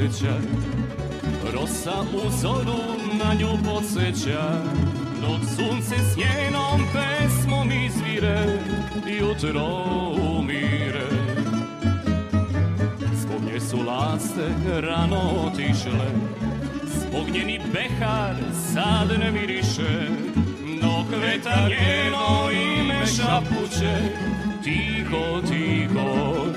posycie 0.00 0.32
Rosa 1.52 2.04
uzoru 2.26 2.78
na 3.18 3.34
nią 3.34 3.58
posycie 3.58 4.38
Noc 5.20 5.40
sunce 5.56 5.96
s 5.96 6.16
njenom 6.16 6.80
pesmo 6.92 7.64
izvire 7.64 7.88
zwire 7.90 9.18
Jutro 9.18 9.66
umire 10.38 11.08
Spomnie 13.22 13.60
su 13.60 13.82
laste 13.82 14.48
rano 14.80 15.20
otišle 15.46 16.10
Spognjeni 16.96 17.60
pehar 17.72 18.34
sad 18.72 19.18
ne 19.18 19.30
miriše 19.30 20.08
No 20.82 21.04
kveta 21.08 21.68
njeno 21.68 22.50
ime 22.52 23.06
šapuće 23.06 23.96
Tiho, 24.64 25.40
tiho, 25.48 26.49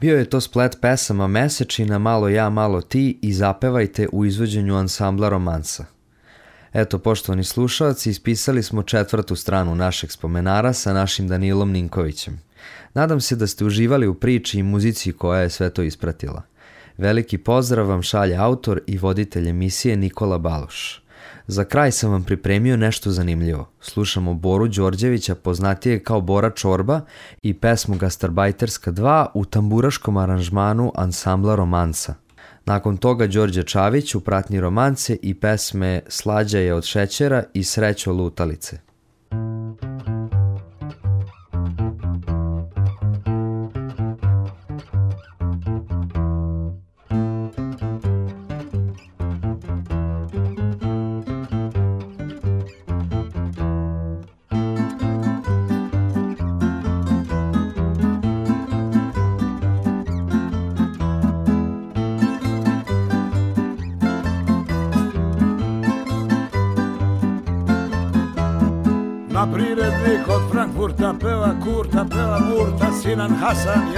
Bio 0.00 0.18
je 0.18 0.30
to 0.30 0.40
splet 0.40 0.78
pesama 0.80 1.26
Mesečina, 1.26 1.98
Malo 1.98 2.28
ja, 2.28 2.50
malo 2.50 2.80
ti 2.80 3.18
i 3.22 3.32
Zapevajte 3.32 4.08
u 4.12 4.24
izvođenju 4.24 4.76
ansambla 4.76 5.28
romansa. 5.28 5.84
Eto, 6.72 6.98
poštovani 6.98 7.44
slušalci, 7.44 8.10
ispisali 8.10 8.62
smo 8.62 8.82
četvrtu 8.82 9.36
stranu 9.36 9.74
našeg 9.74 10.10
spomenara 10.10 10.72
sa 10.72 10.92
našim 10.92 11.28
Danilom 11.28 11.70
Ninkovićem. 11.70 12.40
Nadam 12.94 13.20
se 13.20 13.36
da 13.36 13.46
ste 13.46 13.64
uživali 13.64 14.06
u 14.06 14.14
priči 14.14 14.58
i 14.58 14.62
muzici 14.62 15.12
koja 15.12 15.40
je 15.40 15.50
sve 15.50 15.70
to 15.70 15.82
ispratila. 15.82 16.42
Veliki 16.96 17.38
pozdrav 17.38 17.88
vam 17.88 18.02
šalje 18.02 18.36
autor 18.36 18.80
i 18.86 18.98
voditelj 18.98 19.48
emisije 19.48 19.96
Nikola 19.96 20.38
Baloš. 20.38 21.02
Za 21.50 21.64
kraj 21.64 21.92
sam 21.92 22.10
vam 22.10 22.24
pripremio 22.24 22.76
nešto 22.76 23.10
zanimljivo. 23.10 23.68
Slušamo 23.80 24.34
Boru 24.34 24.68
Đorđevića, 24.68 25.34
poznatije 25.34 26.02
kao 26.02 26.20
Bora 26.20 26.50
Čorba 26.50 27.00
i 27.42 27.54
pesmu 27.54 27.96
Gastarbajterska 27.96 28.92
2 28.92 29.26
u 29.34 29.44
tamburaškom 29.44 30.16
aranžmanu 30.16 30.92
ansambla 30.94 31.54
Romansa. 31.54 32.14
Nakon 32.64 32.96
toga 32.96 33.26
Đorđe 33.26 33.62
Čavić 33.62 34.14
u 34.14 34.20
pratnji 34.20 34.60
romance 34.60 35.16
i 35.22 35.34
pesme 35.34 36.00
Slađa 36.08 36.58
je 36.58 36.74
od 36.74 36.84
šećera 36.84 37.42
i 37.54 37.64
Srećo 37.64 38.12
lutalice. 38.12 38.87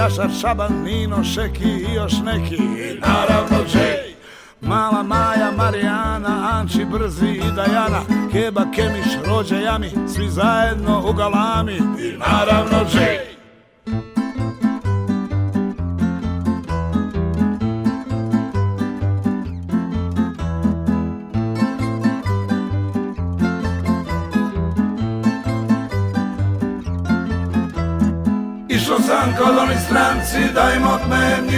Jašar 0.01 0.31
Šaban, 0.41 0.83
Nino 0.85 1.25
Šeki 1.25 1.65
i 1.65 1.95
još 1.95 2.13
neki. 2.25 2.55
I 2.55 3.01
naravno 3.01 3.65
Džej 3.73 4.15
Mala 4.61 5.03
Maja, 5.03 5.51
Marijana, 5.57 6.51
Anči 6.53 6.85
Brzi 6.85 7.29
i 7.29 7.53
Dajana. 7.57 8.03
Keba, 8.33 8.65
Kemiš, 8.75 9.27
Rođe, 9.27 9.61
Jami 9.61 9.91
Svi 10.15 10.29
zajedno 10.29 11.03
u 11.11 11.13
galami. 11.13 11.77
I 11.77 12.19
naravno 12.19 12.91
Džej 12.93 13.30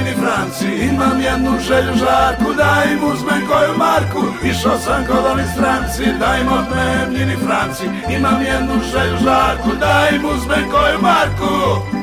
njini 0.03 0.17
franci. 0.17 0.67
Imam 0.67 1.21
jednu 1.21 1.59
želju 1.61 1.95
žarku 1.95 2.55
Da 2.57 2.83
im 2.93 3.05
uzmem 3.13 3.47
koju 3.49 3.79
marku. 3.79 4.47
Išao 4.47 4.79
sam 4.79 5.07
kod 5.07 5.25
oni 5.33 5.43
stranci 5.55 6.05
Da 6.21 6.37
im 6.39 6.49
otmem 6.49 7.13
njini 7.13 7.37
franci. 7.37 7.85
Imam 8.17 8.43
jednu 8.43 8.75
želju 8.93 9.17
žarku 9.25 9.71
Da 9.81 10.09
im 10.15 10.25
uzmem 10.25 10.71
koju 10.71 10.99
marku 11.03 12.02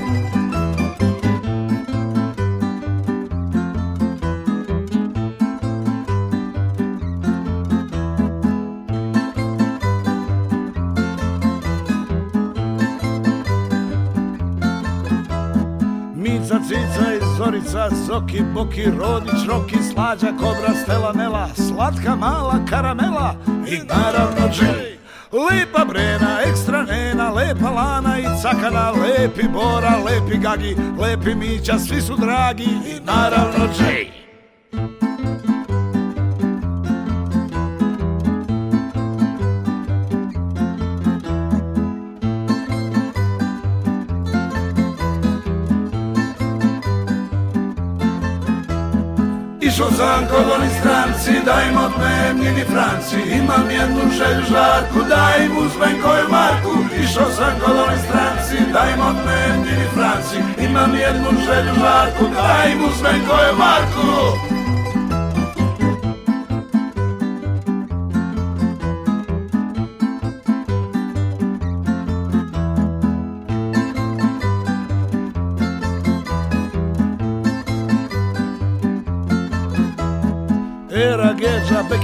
Zorica, 17.49 17.89
Zoki, 18.05 18.41
Boki, 18.53 18.85
Rodić, 18.85 19.47
Roki, 19.47 19.77
Slađa, 19.93 20.27
Kobra, 20.39 20.73
Stela, 20.83 21.13
Nela, 21.13 21.49
Slatka, 21.55 22.15
mala 22.15 22.65
karamela 22.69 23.35
i 23.67 23.77
naravno 23.87 24.49
Džej. 24.53 24.97
Lepa 25.31 25.85
Brena, 25.85 26.41
ekstra 26.45 26.83
Nena, 26.83 27.31
lepa 27.31 27.69
Lana 27.69 28.19
i 28.19 28.23
Cakana, 28.41 28.91
lepi 28.91 29.47
Bora, 29.47 29.97
lepi 30.05 30.37
Gagi, 30.37 30.75
lepi 30.99 31.35
Mića, 31.35 31.79
svi 31.79 32.01
su 32.01 32.15
dragi 32.15 32.63
i 32.63 32.99
naravno 33.05 33.67
Džej. 33.77 34.18
Kod 49.79 50.45
oni 50.55 50.69
stranci, 50.79 51.31
da 51.45 51.61
im 51.69 51.77
otmem 51.77 52.37
franci. 52.71 53.15
Imam 53.31 53.69
jednu 53.71 54.01
želju 54.17 54.43
žarku, 54.51 54.99
da 55.09 55.43
im 55.43 55.57
uzmem 55.57 56.01
koju 56.03 56.29
marku 56.29 56.73
kod 57.65 57.75
oni 57.87 57.97
stranci, 58.07 58.57
da 58.73 58.81
im 58.93 59.01
otmem 59.01 59.63
franci. 59.95 60.37
Imam 60.59 60.95
jednu 60.95 61.29
želju 61.45 61.73
žarku, 61.83 62.23
da 62.35 62.69
im 62.71 62.79
uzmem 62.89 63.21
koju 63.27 63.53
marku 63.57 64.48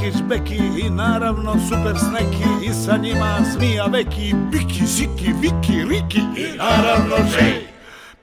Bekić 0.06 0.22
Beki 0.22 0.86
i 0.86 0.90
naravno 0.90 1.56
Super 1.70 2.00
Sneki. 2.00 2.66
I 2.66 2.74
sa 2.74 2.98
njima 2.98 3.38
Zmija 3.54 3.86
Veki, 3.86 4.34
Biki, 4.52 4.88
Siki, 4.88 5.34
Viki, 5.42 5.84
Riki. 5.90 6.20
I 6.20 6.58
naravno 6.58 7.16
Žej. 7.32 7.68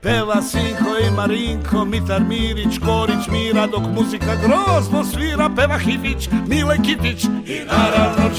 Peva 0.01 0.41
Sinko 0.41 0.97
i 1.07 1.11
Marinko, 1.11 1.85
Mitar 1.85 2.21
Mirić, 2.21 2.79
Korić 2.79 3.27
Mira, 3.31 3.67
dok 3.67 3.83
muzika 3.95 4.35
grozno 4.35 5.03
svira, 5.03 5.49
peva 5.55 5.77
Hivić, 5.79 6.29
Mile 6.47 6.77
Kitić 6.77 7.23
i 7.23 7.61
naravno 7.65 8.29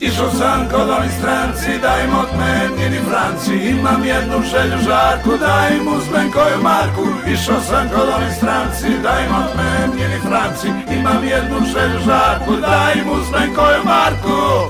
Žej. 0.00 0.10
sam 0.38 0.68
kod 0.70 0.88
oni 0.88 1.08
stranci 1.18 1.78
Da 1.82 2.00
im 2.00 2.14
otmem 2.14 2.70
njeni 2.78 3.00
franci. 3.08 3.54
Imam 3.54 4.04
jednu 4.04 4.42
želju 4.42 4.78
žarku 4.84 5.30
Da 5.40 5.68
im 5.76 5.88
uzmem 5.88 6.32
koju 6.32 6.62
marku. 6.62 7.06
Išao 7.32 7.60
sam 7.60 7.88
kod 7.88 8.08
oni 8.16 8.32
stranci 8.36 8.88
Da 9.02 9.20
im 9.20 9.34
otmem 9.42 9.98
njeni 9.98 10.20
franci. 10.28 10.68
Imam 10.98 11.24
jednu 11.24 11.58
želju 11.72 12.00
žarku 12.06 12.52
Da 12.60 12.92
im 12.96 13.08
uzmem 13.10 13.54
koju 13.54 13.84
marku 13.84 14.69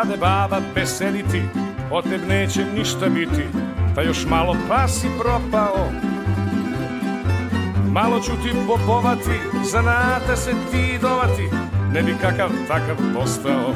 stade 0.00 0.16
baba 0.16 0.60
veseliti, 0.74 1.42
od 1.90 2.04
teb 2.04 2.20
neće 2.28 2.64
ništa 2.76 3.08
biti, 3.08 3.44
pa 3.94 4.02
još 4.02 4.26
malo 4.26 4.56
pa 4.68 4.88
si 4.88 5.06
propao. 5.18 5.90
Malo 7.92 8.20
ću 8.20 8.32
ti 8.42 8.50
popovati, 8.66 9.40
zanata 9.64 10.36
se 10.36 10.50
ti 10.70 10.98
dovati, 11.02 11.48
ne 11.92 12.02
bi 12.02 12.14
kakav 12.20 12.48
takav 12.68 12.96
postao. 13.14 13.74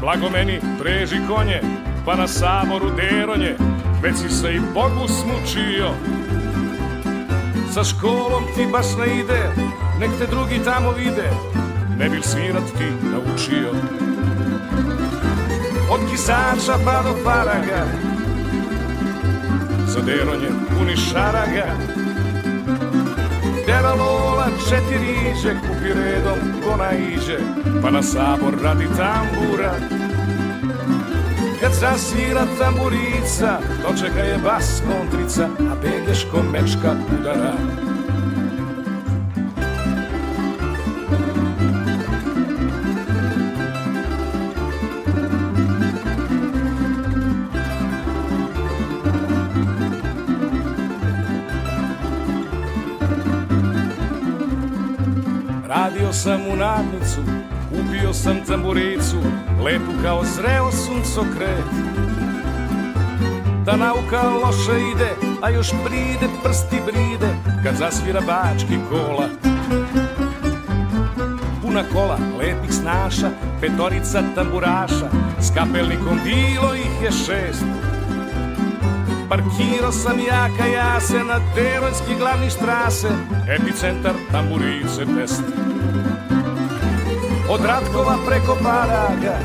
Blago 0.00 0.30
meni 0.30 0.60
preži 0.80 1.16
konje, 1.28 1.60
pa 2.06 2.16
na 2.16 2.28
saboru 2.28 2.90
deronje, 2.96 3.56
već 4.02 4.16
si 4.16 4.28
se 4.28 4.54
i 4.54 4.60
Bogu 4.74 5.08
smučio. 5.08 5.90
Sa 7.74 7.84
školom 7.84 8.44
ti 8.54 8.66
baš 8.72 8.86
ne 8.98 9.18
ide, 9.18 9.50
nek 10.00 10.10
te 10.18 10.26
drugi 10.26 10.64
tamo 10.64 10.92
vide, 10.92 11.30
ne 11.98 12.08
bil 12.08 12.22
svirat 12.22 12.64
ti 12.78 12.86
naučio. 13.12 14.05
Od 15.96 16.10
kisača 16.10 16.78
pa 16.84 17.02
do 17.02 17.16
paraga, 17.24 17.86
za 19.86 20.00
deronje 20.00 20.48
puni 20.68 20.96
šaraga 20.96 21.66
Dera 23.66 23.94
Lola 23.94 24.46
četiri 24.68 25.12
iđe, 25.12 25.54
kupi 25.54 25.92
redom 25.94 26.38
ko 26.64 26.76
naiđe, 26.76 27.38
pa 27.82 27.90
na 27.90 28.02
sabor 28.02 28.54
radi 28.62 28.86
tambura. 28.96 29.74
Kad 31.60 31.72
zasvira 31.72 32.46
tamburica, 32.58 33.58
dočeka 33.82 34.20
je 34.20 34.38
bas 34.38 34.82
kontrica, 34.88 35.44
a 35.44 35.74
begeško 35.82 36.42
mečka 36.52 36.94
udara. 37.20 37.85
Radio 56.06 56.18
sam 56.18 56.40
u 56.52 56.56
nadnicu, 56.56 57.20
upio 57.72 58.12
sam 58.12 58.36
tamburicu, 58.46 59.16
lepu 59.64 59.92
kao 60.02 60.24
zreo 60.24 60.72
suncokret. 60.72 61.64
Da 63.64 63.76
nauka 63.76 64.22
loše 64.22 64.80
ide, 64.94 65.10
a 65.42 65.50
još 65.50 65.70
bride, 65.84 66.32
prsti 66.44 66.76
bride, 66.86 67.34
kad 67.64 67.74
zasvira 67.74 68.20
bački 68.20 68.78
kola. 68.90 69.28
Puna 71.62 71.82
kola, 71.92 72.18
lepih 72.38 72.72
snaša, 72.72 73.30
petorica 73.60 74.22
tamburaša, 74.34 75.10
s 75.40 75.50
kapelnikom 75.54 76.20
bilo 76.24 76.74
ih 76.74 77.02
je 77.02 77.12
šest. 77.12 77.64
Parkirao 79.28 79.92
sam 79.92 80.18
jaka 80.18 80.66
jase 80.66 81.24
na 81.24 81.40
Derojski 81.54 82.14
glavni 82.18 82.50
štrase, 82.50 83.08
epicentar 83.48 84.12
tamburice 84.32 85.06
fest. 85.16 85.75
Od 87.48 87.60
Ratkova 87.64 88.16
preko 88.26 88.56
Paraga, 88.62 89.38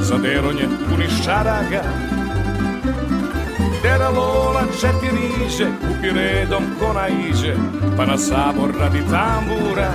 za 0.00 0.18
Deronje 0.18 0.68
puni 0.88 1.08
šaraga. 1.24 1.82
Dera 3.82 4.08
Lola 4.08 4.62
četiri 4.80 5.46
iđe, 5.46 5.66
kupi 5.80 6.10
redom 6.10 6.62
ko 6.78 6.92
naiđe, 6.92 7.54
pa 7.96 8.06
na 8.06 8.18
sabor 8.18 8.70
radi 8.80 9.02
tambura. 9.10 9.92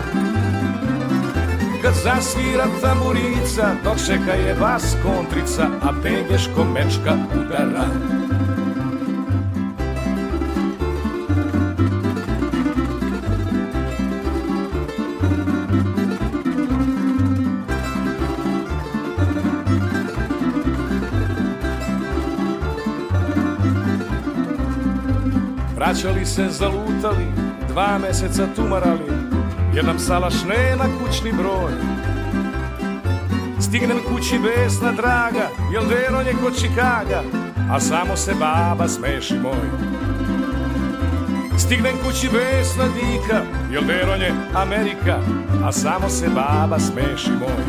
Kad 1.81 1.93
zasvira 1.93 2.65
tamburica, 2.81 3.75
dočeka 3.83 4.33
je 4.33 4.53
vas 4.53 4.95
kontrica, 5.03 5.67
a 5.81 5.93
pegeško 6.03 6.63
mečka 6.63 7.13
udara. 7.39 8.18
Vraćali 25.89 26.25
se 26.25 26.47
zalutali, 26.49 27.25
dva 27.67 27.97
meseca 27.97 28.47
tumarali, 28.55 29.11
jer 29.75 29.85
nam 29.85 29.99
salaš 29.99 30.33
nema 30.33 30.85
kućni 30.99 31.31
broj. 31.31 31.71
Stignem 33.59 33.97
kući 34.09 34.39
besna 34.39 34.91
draga, 34.91 35.49
jel 35.71 35.83
Deron 35.87 36.27
je 36.27 36.33
kod 36.43 36.59
Čikaga, 36.61 37.23
a 37.71 37.79
samo 37.79 38.15
se 38.15 38.33
baba 38.39 38.87
smeši 38.87 39.33
moj. 39.39 39.69
Stignem 41.57 41.95
kući 42.05 42.29
besna 42.33 42.85
dika, 42.85 43.41
jel 43.71 43.83
Deron 43.83 44.21
je 44.21 44.33
Amerika, 44.53 45.19
a 45.65 45.71
samo 45.71 46.09
se 46.09 46.27
baba 46.27 46.79
smeši 46.79 47.31
moj. 47.31 47.63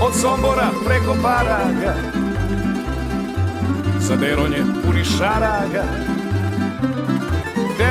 Od 0.00 0.14
Sombora 0.14 0.68
preko 0.86 1.16
Paraga, 1.22 1.94
za 4.00 4.16
Deronje 4.16 4.62
puni 4.84 5.04
šaraga, 5.04 5.84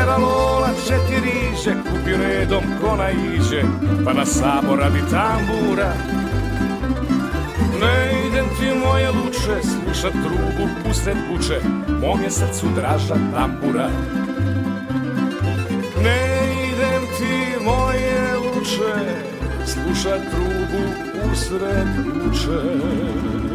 Dera 0.06 0.18
Lola 0.18 0.70
četiri 0.88 1.32
iđe, 1.54 1.74
kupi 1.84 2.12
redom 2.12 2.64
ko 2.82 2.96
naiđe, 2.96 3.62
pa 4.06 4.14
na 4.14 4.26
sabor 4.26 4.80
radi 4.80 5.00
tambura. 5.12 5.94
Ne 7.82 8.28
idem 8.28 8.46
ti 8.60 8.80
moje 8.86 9.12
luče, 9.12 9.68
slušat 9.68 10.12
trubu 10.12 10.70
pustet 10.84 11.18
kuće, 11.30 11.60
mom 12.02 12.22
je 12.24 12.32
srcu 12.32 12.66
draža 12.76 13.16
tambura. 13.34 13.90
Ne 16.04 16.20
idem 16.74 17.02
ti 17.18 17.64
moje 17.64 18.36
luče, 18.38 18.94
slušat 19.66 20.22
trubu 20.32 20.84
usred 21.32 21.88
kuće. 22.14 23.55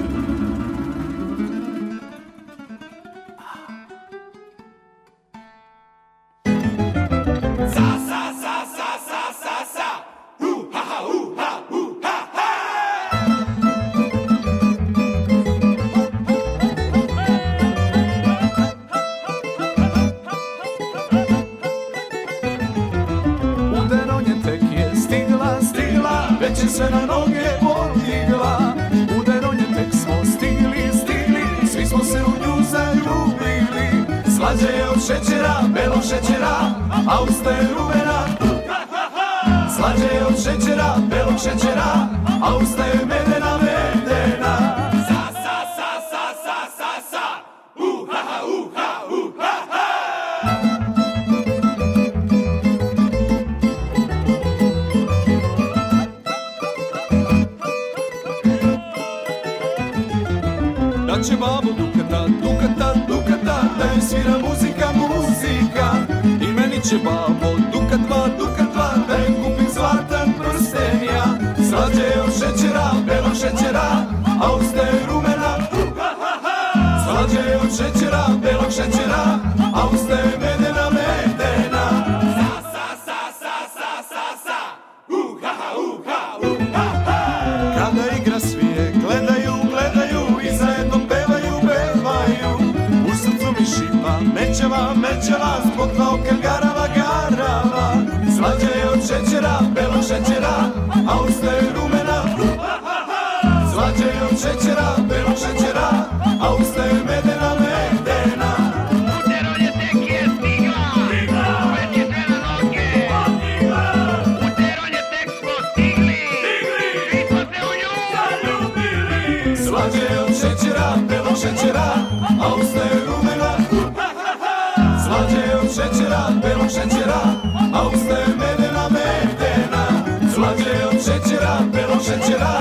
Šećera, 131.22 131.58
belog 131.72 132.02
šećera 132.02 132.52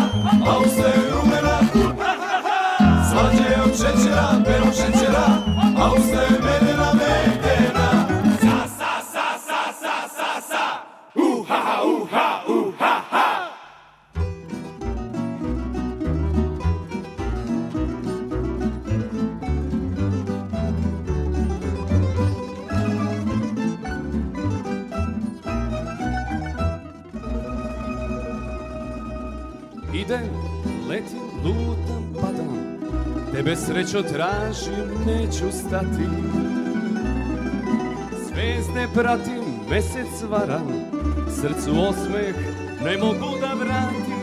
A 0.48 0.58
usta 0.66 0.88
je 0.88 1.12
rumena. 1.12 1.60
Mlađe 3.14 3.62
od 3.66 3.72
šećera, 3.72 4.28
pero 4.46 4.66
šećera 4.66 5.26
A 5.78 5.92
ustaje 5.98 6.29
mene 6.29 6.29
srećo 33.70 34.02
tražim, 34.02 35.06
neću 35.06 35.46
stati. 35.52 36.08
Zvezde 38.28 38.88
pratim, 38.94 39.44
mesec 39.70 40.24
varam 40.30 40.68
Srcu 41.30 41.72
osmeh 41.90 42.36
ne 42.86 42.98
mogu 42.98 43.40
da 43.42 43.54
vratim. 43.54 44.20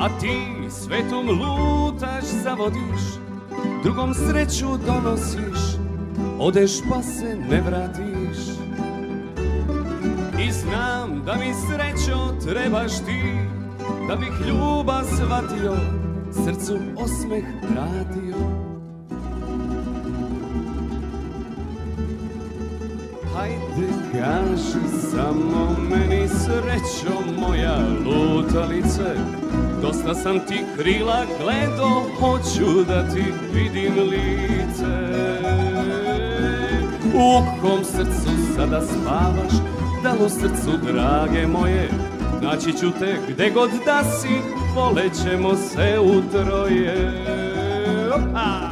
A 0.00 0.18
ti 0.20 0.38
svetom 0.70 1.28
lutaš, 1.28 2.24
zavodiš 2.44 3.02
Drugom 3.82 4.14
sreću 4.14 4.66
donosiš 4.86 5.60
Odeš 6.38 6.72
pa 6.90 7.02
se 7.02 7.36
ne 7.50 7.60
vratiš. 7.60 8.38
I 10.46 10.52
znam 10.52 11.22
da 11.24 11.34
mi 11.34 11.52
srećo 11.54 12.46
trebaš 12.46 12.92
ti 12.92 13.22
Da 14.08 14.16
bih 14.16 14.32
ljubav 14.48 15.04
shvatio 15.04 16.05
Srcu 16.46 16.78
osmeh 16.96 17.44
vratio 17.62 18.36
Hajde 23.34 23.88
kaži 24.12 25.10
samo 25.10 25.76
meni 25.90 26.28
srećo 26.28 27.40
moja 27.40 27.78
lutalice. 28.04 29.14
Dosta 29.82 30.14
sam 30.14 30.38
ti 30.48 30.64
krila 30.76 31.24
gledo, 31.40 32.02
hoću 32.20 32.84
da 32.88 33.08
ti 33.08 33.24
vidim 33.54 33.94
lice. 34.10 34.96
U 37.14 37.42
kom 37.60 37.84
srcu 37.84 38.30
sada 38.56 38.80
spavaš, 38.80 39.52
da 40.02 40.24
u 40.24 40.28
srcu 40.28 40.86
drage 40.86 41.46
moje 41.46 41.88
Naći 42.42 42.72
ću 42.72 42.90
te 42.98 43.16
gde 43.28 43.50
god 43.50 43.70
da 43.86 44.04
si, 44.04 44.28
volećemo 44.74 45.56
se 45.56 45.98
u 46.00 46.22
troje 46.32 47.12
Opa! 48.14 48.70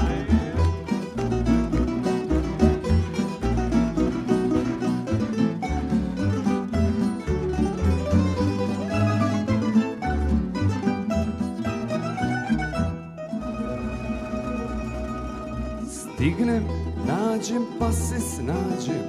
Stignem, 15.91 16.65
nađem 17.07 17.63
pa 17.79 17.93
se 17.93 18.21
snađem 18.21 19.03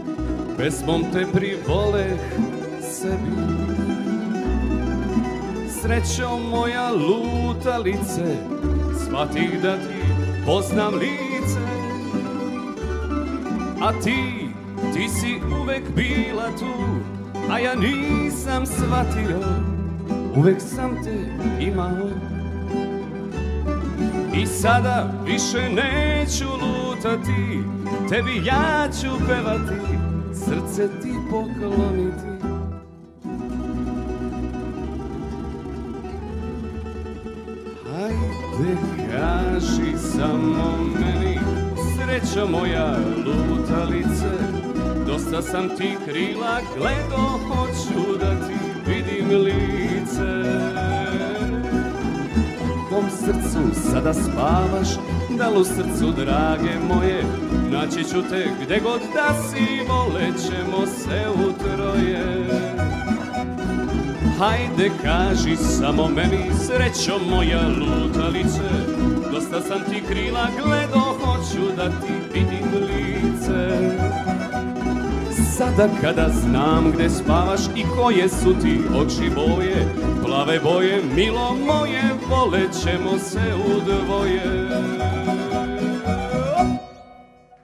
Pesmom 0.58 1.04
te 1.14 1.26
privoleh 1.34 2.20
sebi 2.82 3.75
Srećo 5.86 6.38
moja 6.38 6.92
lutalice 6.92 8.38
Shvatih 9.06 9.62
da 9.62 9.78
ti 9.78 10.02
poznam 10.46 10.94
lice. 10.94 11.60
A 13.82 13.92
ti, 14.04 14.50
ti 14.94 15.10
si 15.10 15.40
uvek 15.62 15.84
bila 15.96 16.48
tu 16.60 16.74
A 17.52 17.60
ja 17.60 17.76
nisam 17.76 18.66
shvatio 18.66 19.40
Uvek 20.36 20.62
sam 20.62 21.04
te 21.04 21.28
imao. 21.66 22.10
I 24.42 24.46
sada 24.46 25.12
više 25.26 25.70
neću 25.70 26.46
lutati 26.46 27.60
Tebi 28.10 28.46
ja 28.46 28.88
ću 29.02 29.26
pevati 29.28 29.82
Srce 30.34 30.88
ti 31.02 31.14
pokloniti 31.32 32.35
Hajde 38.56 38.78
kaži 39.12 39.98
samo 39.98 40.78
meni 41.00 41.40
Srećo 41.96 42.48
moja 42.48 42.98
lutalice. 43.26 44.32
Dosta 45.08 45.42
sam 45.42 45.70
ti 45.78 45.98
krila 46.06 46.60
gledo 46.78 47.24
Hoću 47.48 48.18
da 48.20 48.48
ti 48.48 48.56
vidim 48.88 49.30
lice. 49.30 50.60
Kom 52.90 53.10
srcu 53.10 53.82
sada 53.92 54.14
spavaš 54.14 54.88
Da 55.38 55.50
li 55.50 55.60
u 55.60 55.64
srcu 55.64 56.12
drage 56.12 56.80
moje? 56.94 57.24
Naći 57.72 58.04
ću 58.04 58.22
te 58.30 58.48
gde 58.66 58.80
god 58.80 59.02
da 59.14 59.34
si 59.34 59.86
Volećemo 59.88 60.86
se 60.88 61.26
u 61.30 61.52
troje 61.64 62.46
Hajde 64.40 64.92
kaži 65.04 65.56
samo 65.56 66.08
meni 66.08 66.52
Srećo 66.66 67.20
moja 67.30 67.62
lutalice. 67.68 68.70
Dosta 69.32 69.62
sam 69.62 69.80
ti 69.90 70.04
krila 70.10 70.48
gledo 70.64 71.00
Hoću 71.00 71.76
da 71.76 71.90
ti 71.90 72.14
vidim 72.34 72.66
lice. 72.88 73.90
Sada 75.58 75.90
kada 76.02 76.30
znam 76.30 76.92
gde 76.92 77.10
spavaš 77.10 77.62
i 77.76 77.84
koje 77.98 78.30
su 78.30 78.56
ti 78.62 78.80
oči 78.96 79.32
boje 79.36 79.96
Plave 80.26 80.60
boje, 80.60 81.02
milo 81.16 81.56
moje, 81.66 82.02
volećemo 82.30 83.20
se 83.20 83.56
u 83.68 83.80
dvoje 83.82 84.70